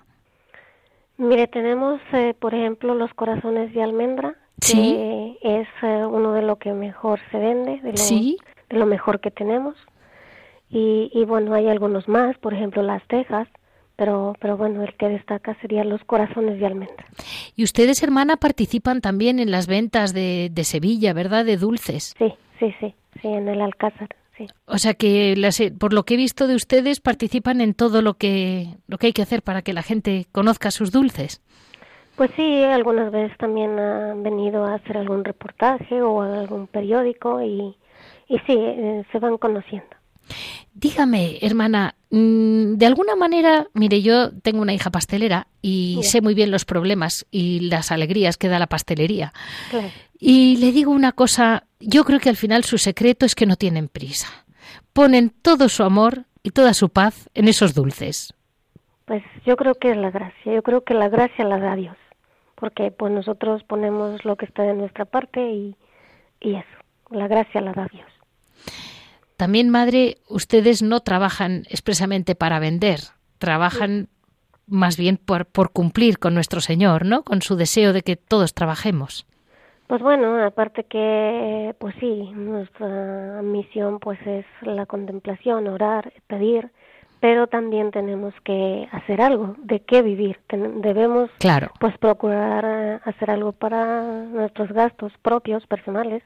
[1.18, 6.58] Mire, tenemos, eh, por ejemplo, los corazones de almendra, que es eh, uno de lo
[6.58, 8.38] que mejor se vende, de lo,
[8.70, 9.76] de lo mejor que tenemos.
[10.70, 13.48] Y, y, bueno, hay algunos más, por ejemplo, las tejas,
[13.98, 17.06] pero, pero bueno, el que destaca serían los corazones de almendra.
[17.56, 21.44] Y ustedes, hermana, participan también en las ventas de, de Sevilla, ¿verdad?
[21.44, 22.16] De dulces.
[22.18, 24.10] Sí, sí, sí, sí, en el Alcázar.
[24.38, 24.48] Sí.
[24.66, 25.36] O sea que,
[25.78, 29.14] por lo que he visto de ustedes, participan en todo lo que, lo que hay
[29.14, 31.42] que hacer para que la gente conozca sus dulces.
[32.22, 37.76] Pues sí, algunas veces también han venido a hacer algún reportaje o algún periódico y,
[38.28, 39.90] y sí, eh, se van conociendo.
[40.72, 46.36] Dígame, hermana, mm, de alguna manera, mire, yo tengo una hija pastelera y sé muy
[46.36, 49.34] bien los problemas y las alegrías que da la pastelería.
[50.20, 53.56] Y le digo una cosa, yo creo que al final su secreto es que no
[53.56, 54.28] tienen prisa.
[54.94, 58.36] Ponen todo su amor y toda su paz en esos dulces.
[59.06, 61.98] Pues yo creo que es la gracia, yo creo que la gracia la da Dios,
[62.62, 65.76] porque pues nosotros ponemos lo que está de nuestra parte y,
[66.40, 66.78] y eso,
[67.10, 68.08] la gracia la da Dios.
[69.36, 73.00] También, madre, ustedes no trabajan expresamente para vender,
[73.40, 74.10] trabajan
[74.68, 77.24] más bien por, por cumplir con nuestro Señor, ¿no?
[77.24, 79.26] Con su deseo de que todos trabajemos.
[79.88, 86.70] Pues bueno, aparte que, pues sí, nuestra misión pues es la contemplación, orar, pedir,
[87.22, 90.40] pero también tenemos que hacer algo, de qué vivir.
[90.50, 91.72] Debemos claro.
[91.80, 96.24] pues procurar eh, hacer algo para nuestros gastos propios, personales,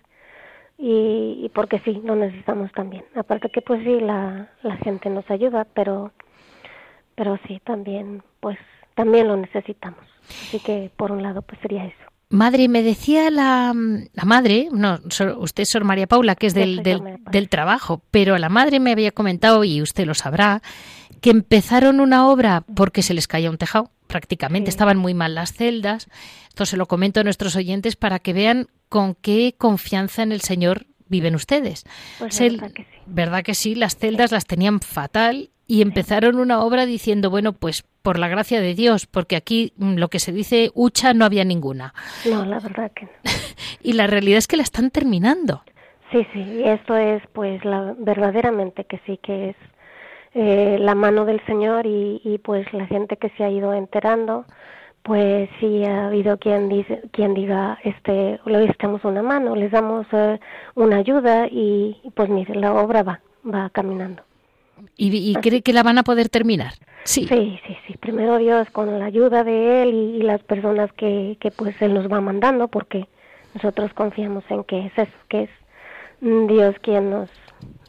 [0.78, 3.04] y, y, porque sí, lo necesitamos también.
[3.14, 6.12] Aparte que pues sí, la, la gente nos ayuda, pero,
[7.16, 8.58] pero sí, también pues
[8.96, 10.00] también lo necesitamos.
[10.30, 12.15] Así que por un lado pues sería eso.
[12.30, 13.74] Madre, me decía la,
[14.14, 15.00] la madre, no,
[15.38, 19.12] usted es Sor María Paula, que es del, del, trabajo, pero la madre me había
[19.12, 20.62] comentado, y usted lo sabrá,
[21.22, 25.54] que empezaron una obra porque se les caía un tejado, prácticamente, estaban muy mal las
[25.54, 26.08] celdas.
[26.50, 30.42] Esto se lo comento a nuestros oyentes para que vean con qué confianza en el
[30.42, 31.84] Señor viven ustedes.
[32.18, 32.90] Pues verdad, que sí.
[33.06, 37.84] verdad que sí, las celdas las tenían fatal y empezaron una obra diciendo, bueno, pues
[38.02, 41.44] por la gracia de Dios, porque aquí mm, lo que se dice hucha no había
[41.44, 41.94] ninguna.
[42.30, 43.12] No, la verdad que no.
[43.82, 45.64] y la realidad es que la están terminando.
[46.12, 49.56] Sí, sí, y esto es pues la, verdaderamente que sí que es
[50.36, 54.46] eh, la mano del Señor y, y pues la gente que se ha ido enterando
[55.02, 60.08] pues sí ha habido quien dice quien diga este le damos una mano les damos
[60.12, 60.40] eh,
[60.74, 64.24] una ayuda y pues mire la obra va va caminando
[64.98, 66.74] ¿Y, cree que la van a poder terminar?
[67.04, 67.28] Sí.
[67.28, 67.98] Sí, sí, sí.
[67.98, 72.12] Primero Dios con la ayuda de Él y, las personas que, que pues Él nos
[72.12, 73.08] va mandando, porque
[73.54, 75.50] nosotros confiamos en que es que es
[76.22, 77.30] Dios quien nos,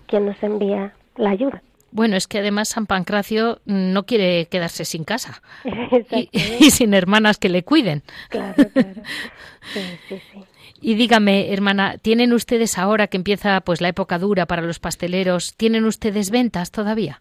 [0.06, 1.62] quien nos envía la ayuda.
[1.92, 5.40] Bueno, es que además San Pancracio no quiere quedarse sin casa
[6.10, 8.02] y, y, sin hermanas que le cuiden.
[8.28, 9.02] Claro, claro.
[9.72, 10.44] Sí, sí, sí.
[10.86, 15.56] Y dígame, hermana, ¿tienen ustedes ahora que empieza pues la época dura para los pasteleros,
[15.56, 17.20] ¿tienen ustedes ventas todavía?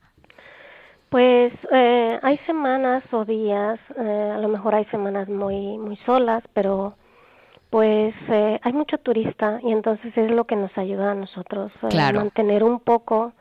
[1.09, 6.43] Pues eh, hay semanas o días, eh, a lo mejor hay semanas muy muy solas,
[6.53, 6.93] pero
[7.71, 12.11] pues eh, hay mucho turista y entonces es lo que nos ayuda a nosotros a
[12.11, 13.33] mantener un poco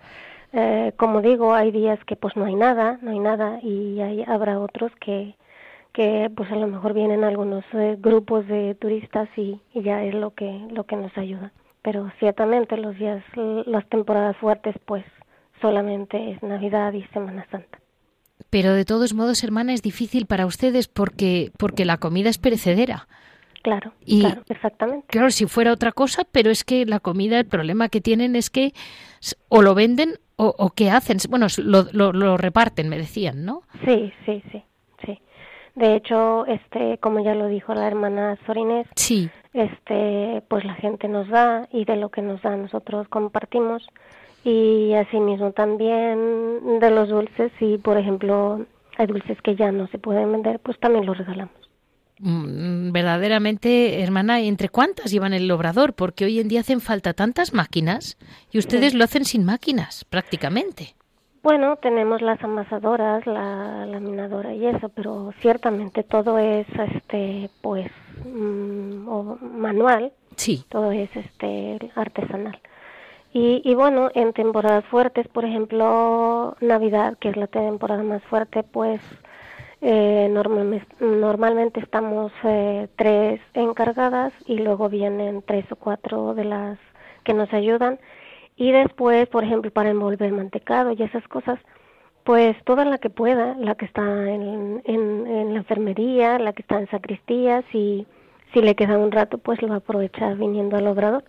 [0.56, 4.24] eh, como digo, hay días que pues no hay nada, no hay nada y hay,
[4.26, 5.34] habrá otros que,
[5.94, 10.34] que pues a lo mejor vienen algunos eh, grupos de turistas y, ya es lo
[10.34, 11.52] que, lo que nos ayuda.
[11.82, 15.04] Pero ciertamente los días, las temporadas fuertes pues
[15.60, 17.78] solamente es Navidad y Semana Santa.
[18.50, 23.06] Pero de todos modos, hermana, es difícil para ustedes porque, porque la comida es perecedera.
[23.62, 25.06] Claro, claro, exactamente.
[25.08, 28.50] Claro, si fuera otra cosa, pero es que la comida, el problema que tienen es
[28.50, 28.74] que
[29.48, 31.18] o lo venden o, qué hacen.
[31.30, 33.62] Bueno, lo, lo, reparten, me decían, ¿no?
[33.84, 34.64] Sí, sí, sí.
[35.74, 39.28] De hecho, este, como ya lo dijo la hermana Sorinés, sí.
[39.52, 43.84] este, pues la gente nos da y de lo que nos da nosotros compartimos
[44.44, 48.64] y asimismo también de los dulces y por ejemplo
[48.96, 51.54] hay dulces que ya no se pueden vender, pues también los regalamos.
[52.20, 55.94] Mm, verdaderamente, hermana, ¿entre cuántas llevan el obrador?
[55.94, 58.16] Porque hoy en día hacen falta tantas máquinas
[58.52, 60.94] y ustedes lo hacen sin máquinas, prácticamente.
[61.44, 67.92] Bueno, tenemos las amasadoras, la laminadora y eso, pero ciertamente todo es, este, pues,
[68.24, 70.10] mm, manual.
[70.36, 70.64] Sí.
[70.70, 72.58] Todo es, este, artesanal.
[73.34, 78.62] Y, y bueno, en temporadas fuertes, por ejemplo, Navidad, que es la temporada más fuerte,
[78.62, 79.02] pues
[79.82, 86.78] eh, normalmente, estamos eh, tres encargadas y luego vienen tres o cuatro de las
[87.22, 87.98] que nos ayudan.
[88.56, 91.58] Y después, por ejemplo, para envolver mantecado y esas cosas,
[92.24, 96.78] pues toda la que pueda, la que está en, en, la enfermería, la que está
[96.78, 98.06] en sacristía, si,
[98.52, 101.24] si le queda un rato, pues lo va a aprovechar viniendo al obrador.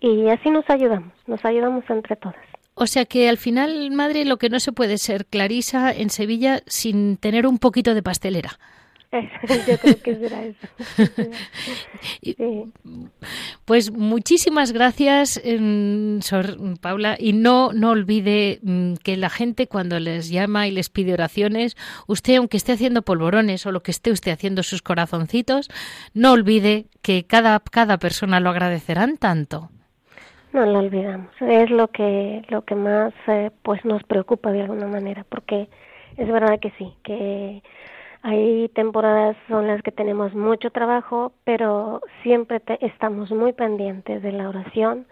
[0.00, 2.36] Y así nos ayudamos, nos ayudamos entre todas.
[2.74, 6.60] O sea que al final, madre, lo que no se puede ser Clarisa en Sevilla
[6.66, 8.50] sin tener un poquito de pastelera.
[9.66, 10.66] Yo creo que será eso.
[13.64, 19.98] Pues muchísimas gracias, em, Sor Paula, y no, no olvide mm, que la gente cuando
[19.98, 24.10] les llama y les pide oraciones, usted aunque esté haciendo polvorones o lo que esté
[24.10, 25.68] usted haciendo sus corazoncitos,
[26.14, 29.70] no olvide que cada, cada persona lo agradecerán tanto.
[30.52, 31.30] No lo olvidamos.
[31.40, 35.68] Es lo que lo que más eh, pues nos preocupa de alguna manera, porque
[36.16, 37.62] es verdad que sí, que
[38.22, 44.48] hay temporadas son las que tenemos mucho trabajo, pero siempre estamos muy pendientes de la
[44.48, 45.06] oración,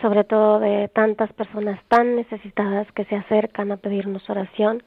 [0.00, 4.82] sobre todo de tantas personas tan necesitadas que se acercan a pedirnos oración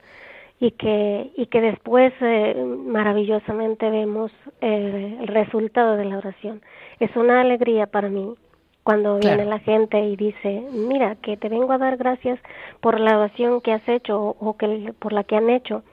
[0.59, 6.61] y que y que después eh, maravillosamente vemos eh, el resultado de la oración.
[6.99, 8.35] Es una alegría para mí
[8.83, 12.39] cuando viene la gente y dice, mira, que te vengo a dar gracias
[12.79, 15.83] por la oración que has hecho o, que por la que han hecho,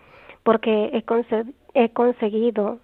[0.42, 1.02] porque he,
[1.74, 2.78] he conseguido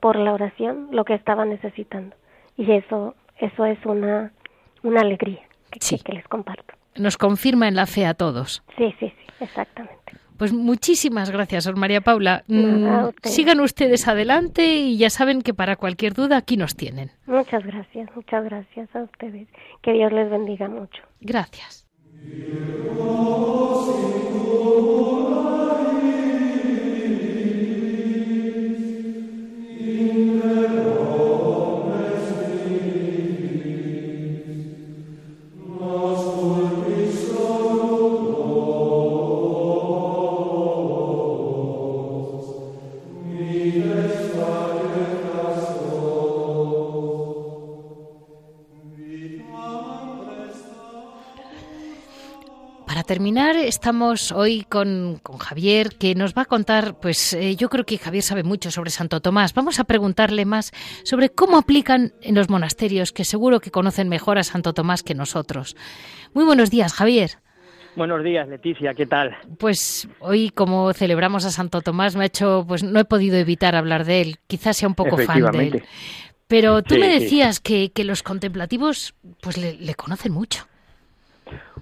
[0.00, 2.14] por la oración lo que estaba necesitando.
[2.56, 4.32] Y eso, eso es una,
[4.82, 6.74] una alegría que, que les comparto.
[6.96, 8.62] Nos confirma en la fe a todos.
[8.76, 10.04] Sí, sí, sí, exactamente.
[10.36, 12.42] Pues muchísimas gracias, María Paula.
[12.48, 17.12] Mm, sigan ustedes adelante y ya saben que para cualquier duda aquí nos tienen.
[17.26, 19.48] Muchas gracias, muchas gracias a ustedes.
[19.80, 21.02] Que Dios les bendiga mucho.
[21.20, 21.86] Gracias.
[53.14, 57.96] Terminar, estamos hoy con, Javier, que nos va a contar, pues eh, yo creo que
[57.96, 59.54] Javier sabe mucho sobre Santo Tomás.
[59.54, 60.72] Vamos a preguntarle más
[61.04, 65.14] sobre cómo aplican en los monasterios, que seguro que conocen mejor a Santo Tomás que
[65.14, 65.76] nosotros.
[66.32, 67.30] Muy buenos días, Javier.
[67.94, 69.36] Buenos días, Leticia, ¿qué tal?
[69.60, 73.76] Pues hoy, como celebramos a Santo Tomás, me ha hecho, pues no he podido evitar
[73.76, 74.38] hablar de él.
[74.48, 75.84] Quizás sea un poco fan de él.
[76.48, 80.66] Pero tú me decías que, que, los contemplativos, pues le, le conocen mucho.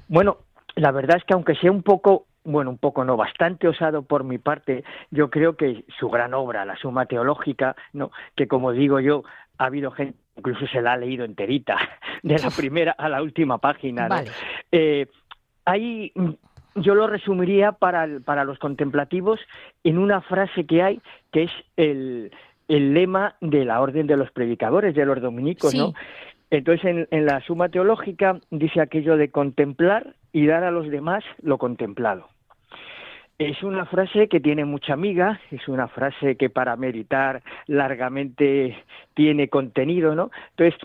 [0.08, 0.36] Bueno,
[0.76, 4.24] la verdad es que aunque sea un poco bueno, un poco no, bastante osado por
[4.24, 9.00] mi parte, yo creo que su gran obra, la Suma Teológica, no, que como digo
[9.00, 9.22] yo,
[9.58, 11.76] ha habido gente, incluso se la ha leído enterita,
[12.22, 14.08] de la primera a la última página.
[14.08, 14.16] ¿no?
[14.72, 15.06] Eh,
[15.64, 16.12] ahí
[16.74, 19.38] yo lo resumiría para, para los contemplativos
[19.84, 21.00] en una frase que hay,
[21.30, 22.32] que es el,
[22.66, 25.92] el lema de la Orden de los Predicadores, de los dominicos, ¿no?
[26.50, 31.24] Entonces, en, en, la Suma Teológica dice aquello de contemplar y dar a los demás
[31.42, 32.28] lo contemplado.
[33.38, 38.76] Es una frase que tiene mucha amiga, es una frase que para meditar largamente
[39.14, 40.30] tiene contenido, ¿no?
[40.50, 40.78] Entonces,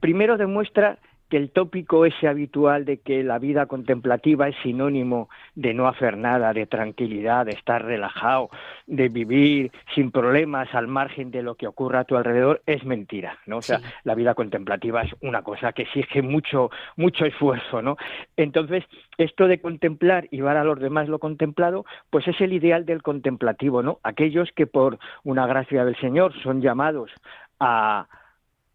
[0.00, 0.98] primero demuestra
[1.32, 6.18] que el tópico ese habitual de que la vida contemplativa es sinónimo de no hacer
[6.18, 8.50] nada, de tranquilidad, de estar relajado,
[8.86, 13.38] de vivir sin problemas al margen de lo que ocurra a tu alrededor, es mentira,
[13.46, 13.56] ¿no?
[13.56, 17.96] O sea, la vida contemplativa es una cosa que exige mucho, mucho esfuerzo, ¿no?
[18.36, 18.84] Entonces,
[19.16, 23.02] esto de contemplar y ver a los demás lo contemplado, pues es el ideal del
[23.02, 24.00] contemplativo, ¿no?
[24.02, 27.10] Aquellos que por una gracia del Señor son llamados
[27.58, 28.06] a,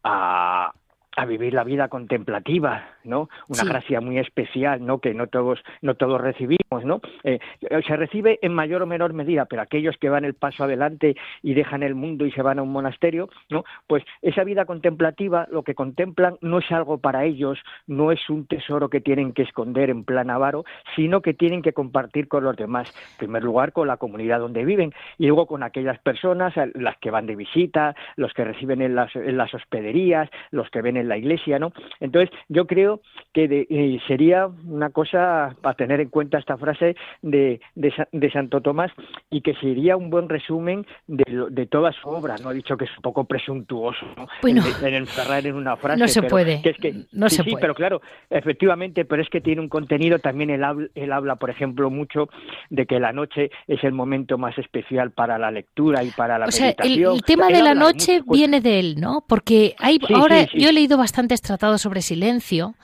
[0.02, 0.72] a,
[1.18, 3.28] a vivir la vida contemplativa, ¿no?
[3.48, 5.00] Una gracia muy especial, ¿no?
[5.00, 7.00] Que no todos, no todos recibimos, ¿no?
[7.24, 11.16] Eh, se recibe en mayor o menor medida, pero aquellos que van el paso adelante
[11.42, 13.64] y dejan el mundo y se van a un monasterio, ¿no?
[13.88, 17.58] Pues esa vida contemplativa, lo que contemplan no es algo para ellos,
[17.88, 20.64] no es un tesoro que tienen que esconder en plan avaro,
[20.94, 22.94] sino que tienen que compartir con los demás.
[23.14, 27.10] En primer lugar, con la comunidad donde viven y luego con aquellas personas, las que
[27.10, 31.07] van de visita, los que reciben en las, en las hospederías, los que ven en
[31.08, 31.72] la iglesia, ¿no?
[32.00, 33.00] Entonces, yo creo
[33.32, 38.92] que eh, sería una cosa para tener en cuenta esta frase de, de, Santo Tomás
[39.30, 42.36] y que sería un buen resumen de, de, toda su obra.
[42.42, 44.28] No he dicho que es un poco presuntuoso ¿no?
[44.42, 45.98] en, encerrar en una frase.
[45.98, 46.62] No se puede.
[46.62, 48.00] Que es que, no sí, sí, pero claro,
[48.30, 50.18] efectivamente, pero es que tiene un contenido.
[50.18, 52.28] También él habla, él habla, por ejemplo, mucho
[52.70, 56.46] de que la noche es el momento más especial para la lectura y para la
[56.46, 56.94] o meditación.
[56.94, 59.24] Sea, el, tema de la noche viene de él, ¿no?
[59.26, 62.74] Porque hay, ahora yo he leído bastantes tratados sobre silencio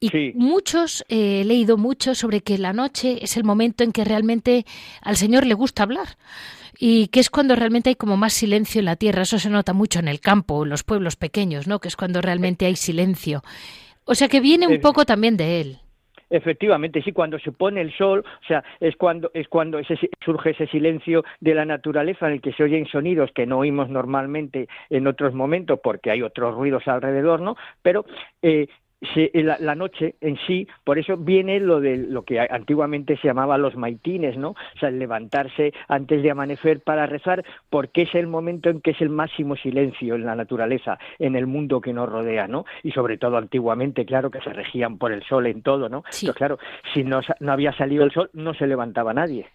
[0.00, 4.04] y muchos, eh, he leído mucho sobre que la noche es el momento en que
[4.04, 4.64] realmente
[5.02, 6.16] al Señor le gusta hablar
[6.78, 9.22] y que es cuando realmente hay como más silencio en la tierra.
[9.22, 11.80] Eso se nota mucho en el campo, en los pueblos pequeños, ¿no?
[11.80, 13.42] Que es cuando realmente hay silencio.
[14.04, 15.78] O sea que viene un poco también de él.
[16.30, 20.50] Efectivamente, sí, cuando se pone el sol, o sea, es cuando es cuando ese, surge
[20.50, 24.68] ese silencio de la naturaleza en el que se oyen sonidos que no oímos normalmente
[24.90, 27.56] en otros momentos porque hay otros ruidos alrededor, ¿no?
[27.82, 28.04] Pero
[28.42, 28.68] eh,
[29.00, 33.76] la, noche en sí, por eso viene lo de lo que antiguamente se llamaba los
[33.76, 34.50] maitines, ¿no?
[34.50, 38.90] O sea, el levantarse antes de amanecer para rezar, porque es el momento en que
[38.92, 42.64] es el máximo silencio en la naturaleza, en el mundo que nos rodea, ¿no?
[42.82, 46.02] Y sobre todo antiguamente, claro, que se regían por el sol en todo, ¿no?
[46.20, 46.58] Pero claro,
[46.92, 49.46] si no, no había salido el sol, no se levantaba nadie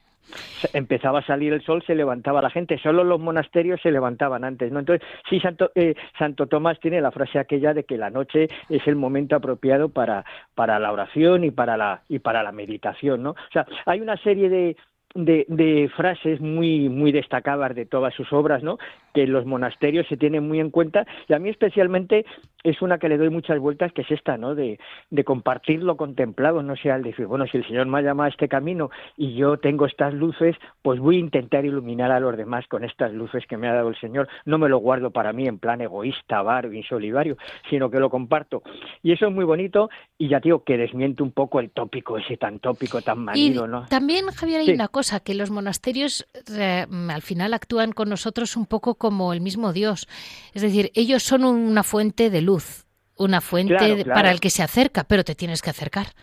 [0.74, 4.72] empezaba a salir el sol, se levantaba la gente, solo los monasterios se levantaban antes,
[4.72, 4.80] ¿no?
[4.80, 8.88] Entonces, sí, Santo, eh, Santo Tomás tiene la frase aquella de que la noche es
[8.88, 13.32] el momento apropiado para, para la oración y para la, y para la meditación, ¿no?
[13.32, 14.78] O sea, hay una serie de,
[15.14, 18.78] de, de, frases muy muy destacadas de todas sus obras, ¿no?
[19.14, 22.26] Que los monasterios se tienen muy en cuenta y a mí especialmente
[22.64, 24.56] es una que le doy muchas vueltas, que es esta, ¿no?
[24.56, 28.02] De, de compartir lo contemplado, no sea el decir, bueno, si el Señor me ha
[28.02, 32.20] llamado a este camino y yo tengo estas luces, pues voy a intentar iluminar a
[32.20, 34.30] los demás con estas luces que me ha dado el Señor.
[34.46, 37.38] No me lo guardo para mí en plan egoísta, barbo, insolidario,
[37.70, 38.64] sino que lo comparto.
[39.02, 42.38] Y eso es muy bonito y ya digo que desmiente un poco el tópico ese
[42.38, 43.86] tan tópico, tan manido, ¿no?
[43.88, 48.66] También, Javier, hay una cosa, que los monasterios eh, al final actúan con nosotros un
[48.66, 50.08] poco como el mismo Dios.
[50.54, 52.86] Es decir, ellos son una fuente de luz
[53.16, 56.14] una fuente para el que se acerca, pero te tienes que acercar.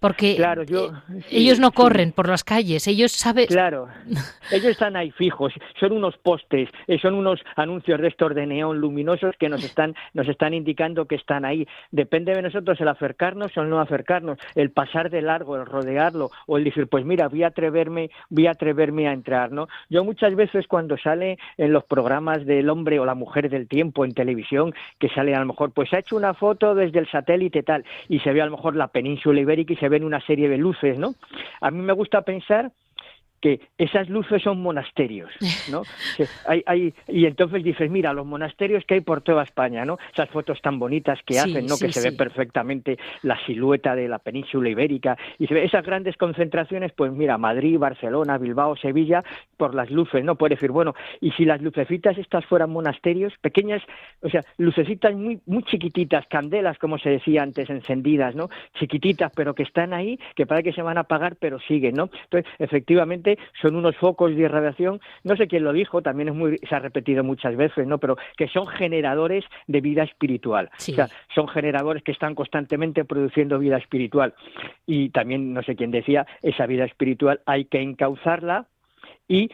[0.00, 3.46] Porque claro, yo, eh, ellos no corren por las calles, ellos saben...
[3.58, 3.88] Claro,
[4.52, 8.78] ellos están ahí fijos, son unos postes, eh, son unos anuncios de estos de neón
[8.78, 11.66] luminosos que nos están, nos están indicando que están ahí.
[11.90, 16.30] Depende de nosotros el acercarnos o el no acercarnos, el pasar de largo, el rodearlo,
[16.46, 19.66] o el decir, pues mira, voy a atreverme, voy a atreverme a entrar, ¿no?
[19.90, 24.04] Yo muchas veces cuando sale en los programas del hombre o la mujer del tiempo
[24.04, 27.62] en televisión, que sale a lo mejor, pues ha hecho una foto desde el satélite
[27.62, 30.48] tal, y se ve a lo mejor la península ibérica y se ven una serie
[30.48, 31.14] de luces, ¿no?
[31.60, 32.72] A mí me gusta pensar
[33.40, 35.30] que esas luces son monasterios,
[35.70, 35.82] ¿no?
[36.46, 39.98] hay, hay, y entonces dices, mira, los monasterios que hay por toda España, ¿no?
[40.12, 41.76] Esas fotos tan bonitas que hacen, ¿no?
[41.76, 46.16] que se ve perfectamente la silueta de la península ibérica y se ve esas grandes
[46.16, 49.22] concentraciones, pues mira, Madrid, Barcelona, Bilbao, Sevilla,
[49.56, 50.36] por las luces, ¿no?
[50.36, 53.82] Puede decir, bueno, y si las lucecitas estas fueran monasterios, pequeñas,
[54.22, 58.48] o sea, lucecitas muy, muy chiquititas, candelas, como se decía antes, encendidas, ¿no?
[58.78, 62.10] Chiquititas, pero que están ahí, que parece que se van a apagar, pero siguen, ¿no?
[62.24, 63.27] Entonces, efectivamente,
[63.60, 66.78] son unos focos de irradiación, no sé quién lo dijo, también es muy, se ha
[66.78, 67.98] repetido muchas veces, ¿no?
[67.98, 70.70] Pero que son generadores de vida espiritual.
[70.76, 74.34] O sea, son generadores que están constantemente produciendo vida espiritual.
[74.86, 78.66] Y también, no sé quién decía, esa vida espiritual hay que encauzarla
[79.28, 79.50] y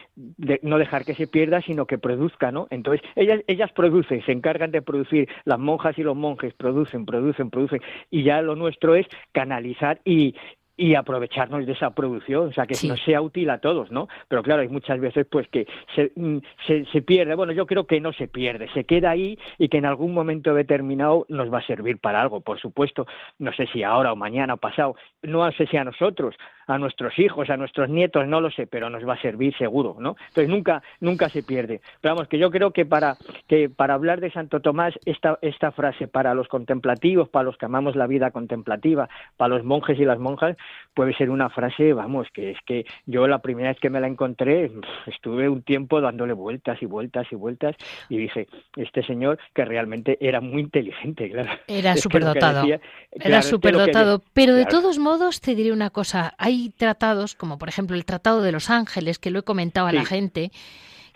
[0.61, 2.67] no dejar que se pierda, sino que produzca, ¿no?
[2.71, 7.49] Entonces, ellas, ellas producen, se encargan de producir, las monjas y los monjes producen, producen,
[7.49, 10.35] producen, y ya lo nuestro es canalizar y,
[10.77, 14.07] y aprovecharnos de esa producción, o sea, que nos sea útil a todos, ¿no?
[14.27, 15.67] Pero claro, hay muchas veces pues que
[16.15, 19.69] mm, se, se, pierde, bueno, yo creo que no se pierde, se queda ahí y
[19.69, 23.07] que en algún momento determinado nos va a servir para algo, por supuesto,
[23.39, 26.35] no sé si ahora o mañana o pasado, no sé si a nosotros,
[26.67, 29.97] a nuestros hijos, a nuestros nietos, no lo sé, pero nos va a servir seguro,
[29.99, 30.15] ¿no?
[30.29, 31.81] Entonces nunca, nunca se pierde.
[32.01, 35.71] Pero vamos, que yo creo que para, que para hablar de Santo Tomás, esta, esta
[35.71, 40.05] frase para los contemplativos, para los que amamos la vida contemplativa, para los monjes y
[40.05, 40.57] las monjas,
[40.93, 44.07] puede ser una frase, vamos, que es que yo la primera vez que me la
[44.07, 44.71] encontré,
[45.05, 47.75] estuve un tiempo dándole vueltas y vueltas y vueltas
[48.09, 51.51] y dije, este señor que realmente era muy inteligente, claro.
[51.67, 52.65] Era superdotado.
[53.11, 57.95] era superdotado, pero de todos modos te diré una cosa, hay tratados, como por ejemplo
[57.95, 60.51] el Tratado de los Ángeles, que lo he comentado a la gente,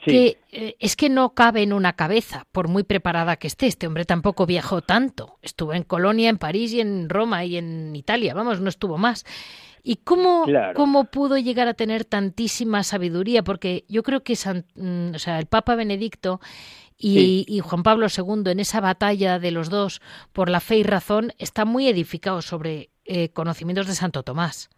[0.04, 3.68] que eh, es que no cabe en una cabeza, por muy preparada que esté.
[3.68, 5.38] Este hombre tampoco viajó tanto.
[5.42, 9.26] Estuvo en Colonia, en París y en Roma y en Italia, vamos, no estuvo más.
[9.84, 13.44] ¿Y cómo, cómo pudo llegar a tener tantísima sabiduría?
[13.44, 14.36] Porque yo creo que
[14.76, 16.40] mm, o sea, el Papa Benedicto
[16.98, 20.02] y, Juan Pablo II en esa batalla de los dos
[20.34, 24.70] por la fe y razón está muy edificado sobre eh, conocimientos de Santo Tomás.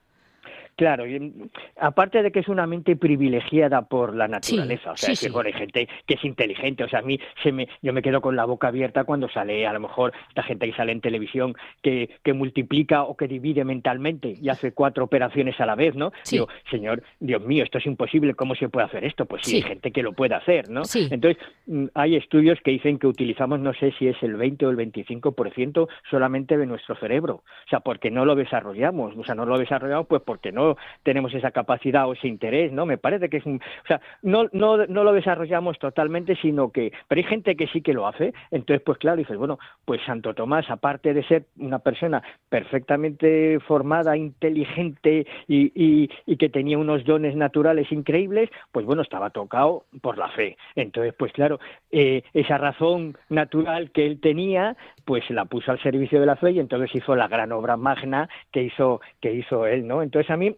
[0.82, 1.32] Claro, y
[1.80, 5.88] aparte de que es una mente privilegiada por la naturaleza, o sea, que hay gente
[6.08, 8.70] que es inteligente, o sea, a mí se me, yo me quedo con la boca
[8.70, 11.54] abierta cuando sale, a lo mejor, esta gente que sale en televisión
[11.84, 16.14] que, que multiplica o que divide mentalmente y hace cuatro operaciones a la vez, ¿no?
[16.28, 19.28] Digo, señor, Dios mío, esto es imposible, ¿cómo se puede hacer esto?
[19.28, 20.82] Pues sí, hay gente que lo puede hacer, ¿no?
[20.96, 24.72] Entonces, mm, hay estudios que dicen que utilizamos, no sé si es el 20 o
[24.72, 29.46] el 25% solamente de nuestro cerebro, o sea, porque no lo desarrollamos, o sea, no
[29.46, 30.71] lo desarrollamos pues porque no
[31.04, 32.86] tenemos esa capacidad o ese interés, ¿no?
[32.86, 36.92] Me parece que es un, o sea, no, no, no lo desarrollamos totalmente, sino que,
[37.08, 40.34] pero hay gente que sí que lo hace, entonces pues claro, dices, bueno, pues Santo
[40.34, 47.36] Tomás, aparte de ser una persona perfectamente formada, inteligente y, y, que tenía unos dones
[47.36, 50.58] naturales increíbles, pues bueno, estaba tocado por la fe.
[50.76, 51.60] Entonces, pues claro,
[51.92, 56.52] eh, esa razón natural que él tenía, pues la puso al servicio de la fe
[56.52, 60.02] y entonces hizo la gran obra magna que hizo, que hizo él, ¿no?
[60.02, 60.51] Entonces a mí,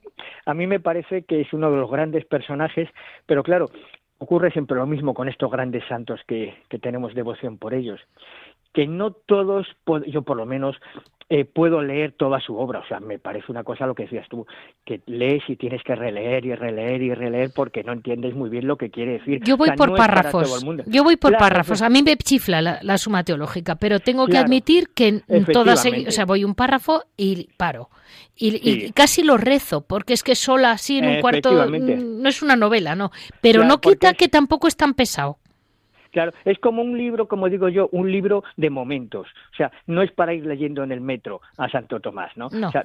[0.45, 2.89] a mí me parece que es uno de los grandes personajes,
[3.25, 3.69] pero claro,
[4.17, 7.99] ocurre siempre lo mismo con estos grandes santos que, que tenemos devoción por ellos
[8.73, 9.67] que no todos,
[10.07, 10.75] yo por lo menos
[11.29, 12.79] eh, puedo leer toda su obra.
[12.79, 14.45] O sea, me parece una cosa lo que decías tú,
[14.85, 18.67] que lees y tienes que releer y releer y releer porque no entiendes muy bien
[18.67, 19.41] lo que quiere decir.
[19.43, 20.63] Yo voy por párrafos.
[20.85, 21.81] Yo voy por párrafos.
[21.81, 25.21] A mí me chifla la, suma teológica, pero tengo que admitir que
[25.51, 27.89] todas, o sea, voy un párrafo y paro.
[28.35, 32.55] Y, casi lo rezo, porque es que sola así en un cuarto no es una
[32.55, 33.11] novela, ¿no?
[33.41, 35.37] Pero no quita que tampoco es tan pesado.
[36.13, 39.27] Claro, es como un libro, como digo yo, un libro de momentos.
[39.51, 42.47] O sea, no es para ir leyendo en el metro a Santo Tomás, ¿no?
[42.47, 42.83] O sea,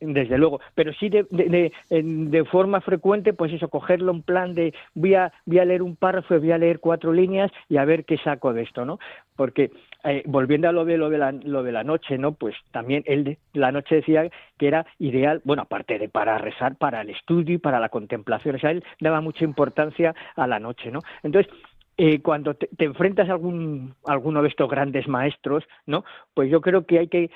[0.00, 0.60] desde luego.
[0.76, 5.32] Pero sí de, de, de, forma frecuente, pues eso, cogerlo en plan de voy a,
[5.44, 8.52] voy a leer un párrafo, voy a leer cuatro líneas y a ver qué saco
[8.52, 9.00] de esto, ¿no?
[9.34, 9.72] Porque
[10.04, 12.32] eh, volviendo a lo de lo de la, lo de la noche, ¿no?
[12.32, 17.00] Pues también él la noche decía que era ideal, bueno, aparte de para rezar, para
[17.00, 18.54] el estudio y para la contemplación.
[18.54, 21.00] O sea, él daba mucha importancia a la noche, ¿no?
[21.24, 21.52] Entonces,
[22.00, 26.04] eh, cuando te, enfrentas a algún, alguno de estos grandes maestros, ¿no?
[26.32, 27.30] Pues yo creo que hay que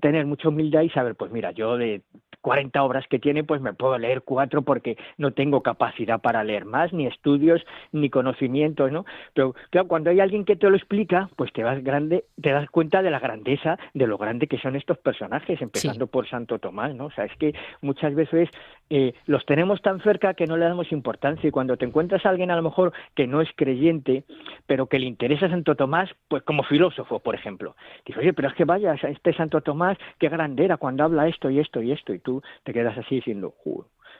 [0.00, 2.02] tener mucha humildad y saber, pues mira, yo de
[2.40, 6.64] 40 obras que tiene, pues me puedo leer cuatro porque no tengo capacidad para leer
[6.64, 7.60] más, ni estudios,
[7.90, 9.04] ni conocimientos, ¿no?
[9.34, 12.70] Pero claro, cuando hay alguien que te lo explica, pues te vas grande, te das
[12.70, 16.94] cuenta de la grandeza, de lo grande que son estos personajes, empezando por Santo Tomás,
[16.94, 17.06] ¿no?
[17.06, 18.48] O sea, es que muchas veces
[18.90, 22.28] eh, los tenemos tan cerca que no le damos importancia y cuando te encuentras a
[22.28, 24.22] alguien a lo mejor que no es creyente,
[24.66, 27.74] pero que le interesa Santo Tomás, pues como filósofo, por ejemplo,
[28.04, 31.50] dice, oye, pero es que vaya, este Santo Tomás, qué grande era cuando habla esto
[31.50, 33.52] y esto y esto, y tú te quedas así diciendo,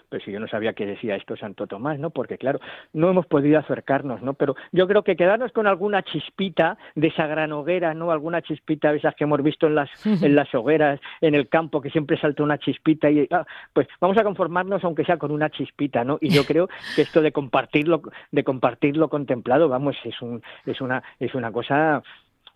[0.09, 2.11] pero si yo no sabía qué decía esto Santo Tomás, ¿no?
[2.11, 2.61] Porque claro,
[2.93, 4.35] no hemos podido acercarnos, ¿no?
[4.35, 8.11] Pero yo creo que quedarnos con alguna chispita de esa gran hoguera, ¿no?
[8.11, 11.81] Alguna chispita de esas que hemos visto en las en las hogueras, en el campo
[11.81, 15.51] que siempre salta una chispita y ah, pues vamos a conformarnos aunque sea con una
[15.51, 16.19] chispita, ¿no?
[16.21, 21.03] Y yo creo que esto de compartirlo de compartirlo contemplado, vamos, es un es una
[21.19, 22.03] es una cosa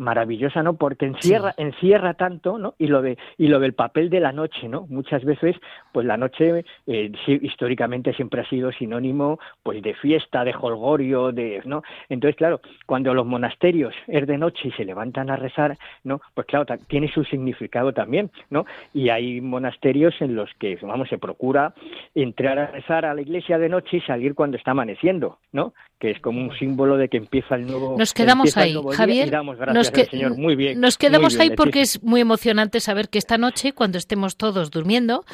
[0.01, 0.75] maravillosa, ¿no?
[0.75, 2.75] Porque encierra, encierra tanto, ¿no?
[2.79, 4.87] Y lo de y lo del papel de la noche, ¿no?
[4.89, 5.57] Muchas veces,
[5.93, 11.61] pues la noche eh, históricamente siempre ha sido sinónimo, pues de fiesta, de holgorio, de,
[11.67, 11.83] ¿no?
[12.09, 16.21] Entonces, claro, cuando los monasterios es de noche y se levantan a rezar, ¿no?
[16.35, 18.65] Pues claro, tiene su significado también, ¿no?
[18.95, 21.75] Y hay monasterios en los que, vamos, se procura
[22.15, 25.75] entrar a rezar a la iglesia de noche y salir cuando está amaneciendo, ¿no?
[26.01, 27.95] Que es como un símbolo de que empieza el nuevo.
[27.99, 29.31] Nos quedamos ahí, Javier.
[29.73, 30.37] nos, señor.
[30.37, 30.81] Muy bien.
[30.81, 35.25] Nos quedamos ahí porque es muy emocionante saber que esta noche, cuando estemos todos durmiendo,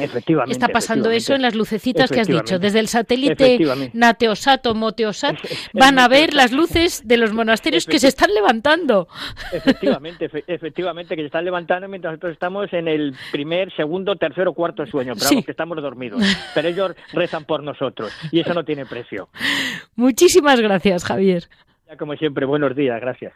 [0.49, 2.59] está pasando eso en las lucecitas que has dicho.
[2.59, 3.61] Desde el satélite
[3.93, 5.37] Nateosato, Moteosat,
[5.73, 9.07] van a ver las luces de los monasterios que se están levantando.
[9.53, 14.85] Efectivamente, efectivamente, que se están levantando mientras nosotros estamos en el primer, segundo, tercero, cuarto
[14.87, 16.21] sueño, pero que estamos dormidos.
[16.55, 19.29] Pero ellos rezan por nosotros y eso no tiene precio.
[19.95, 21.49] Muchísimas gracias, Javier.
[21.89, 23.33] Ya como siempre, buenos días, gracias.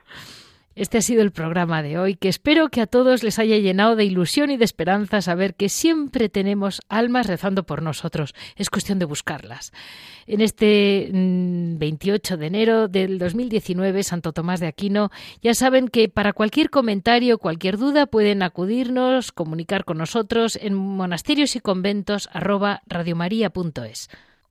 [0.76, 3.96] Este ha sido el programa de hoy, que espero que a todos les haya llenado
[3.96, 8.34] de ilusión y de esperanza saber que siempre tenemos almas rezando por nosotros.
[8.54, 9.72] Es cuestión de buscarlas.
[10.26, 15.10] En este 28 mm, de enero del 2019, Santo Tomás de Aquino,
[15.42, 21.56] ya saben que para cualquier comentario, cualquier duda, pueden acudirnos, comunicar con nosotros en monasterios
[21.56, 22.30] y conventos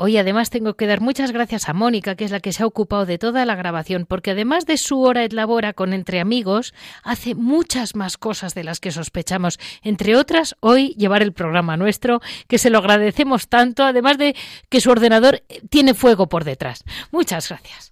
[0.02, 2.66] Hoy además tengo que dar muchas gracias a Mónica, que es la que se ha
[2.66, 6.74] ocupado de toda la grabación, porque además de su hora et labora con Entre Amigos,
[7.04, 9.60] hace muchas más cosas de las que sospechamos.
[9.84, 14.38] Entre otras, hoy llevar el programa nuestro, que se lo agradecemos tanto, además de
[14.70, 16.86] que su ordenador tiene fuego por detrás.
[17.12, 17.92] Muchas gracias.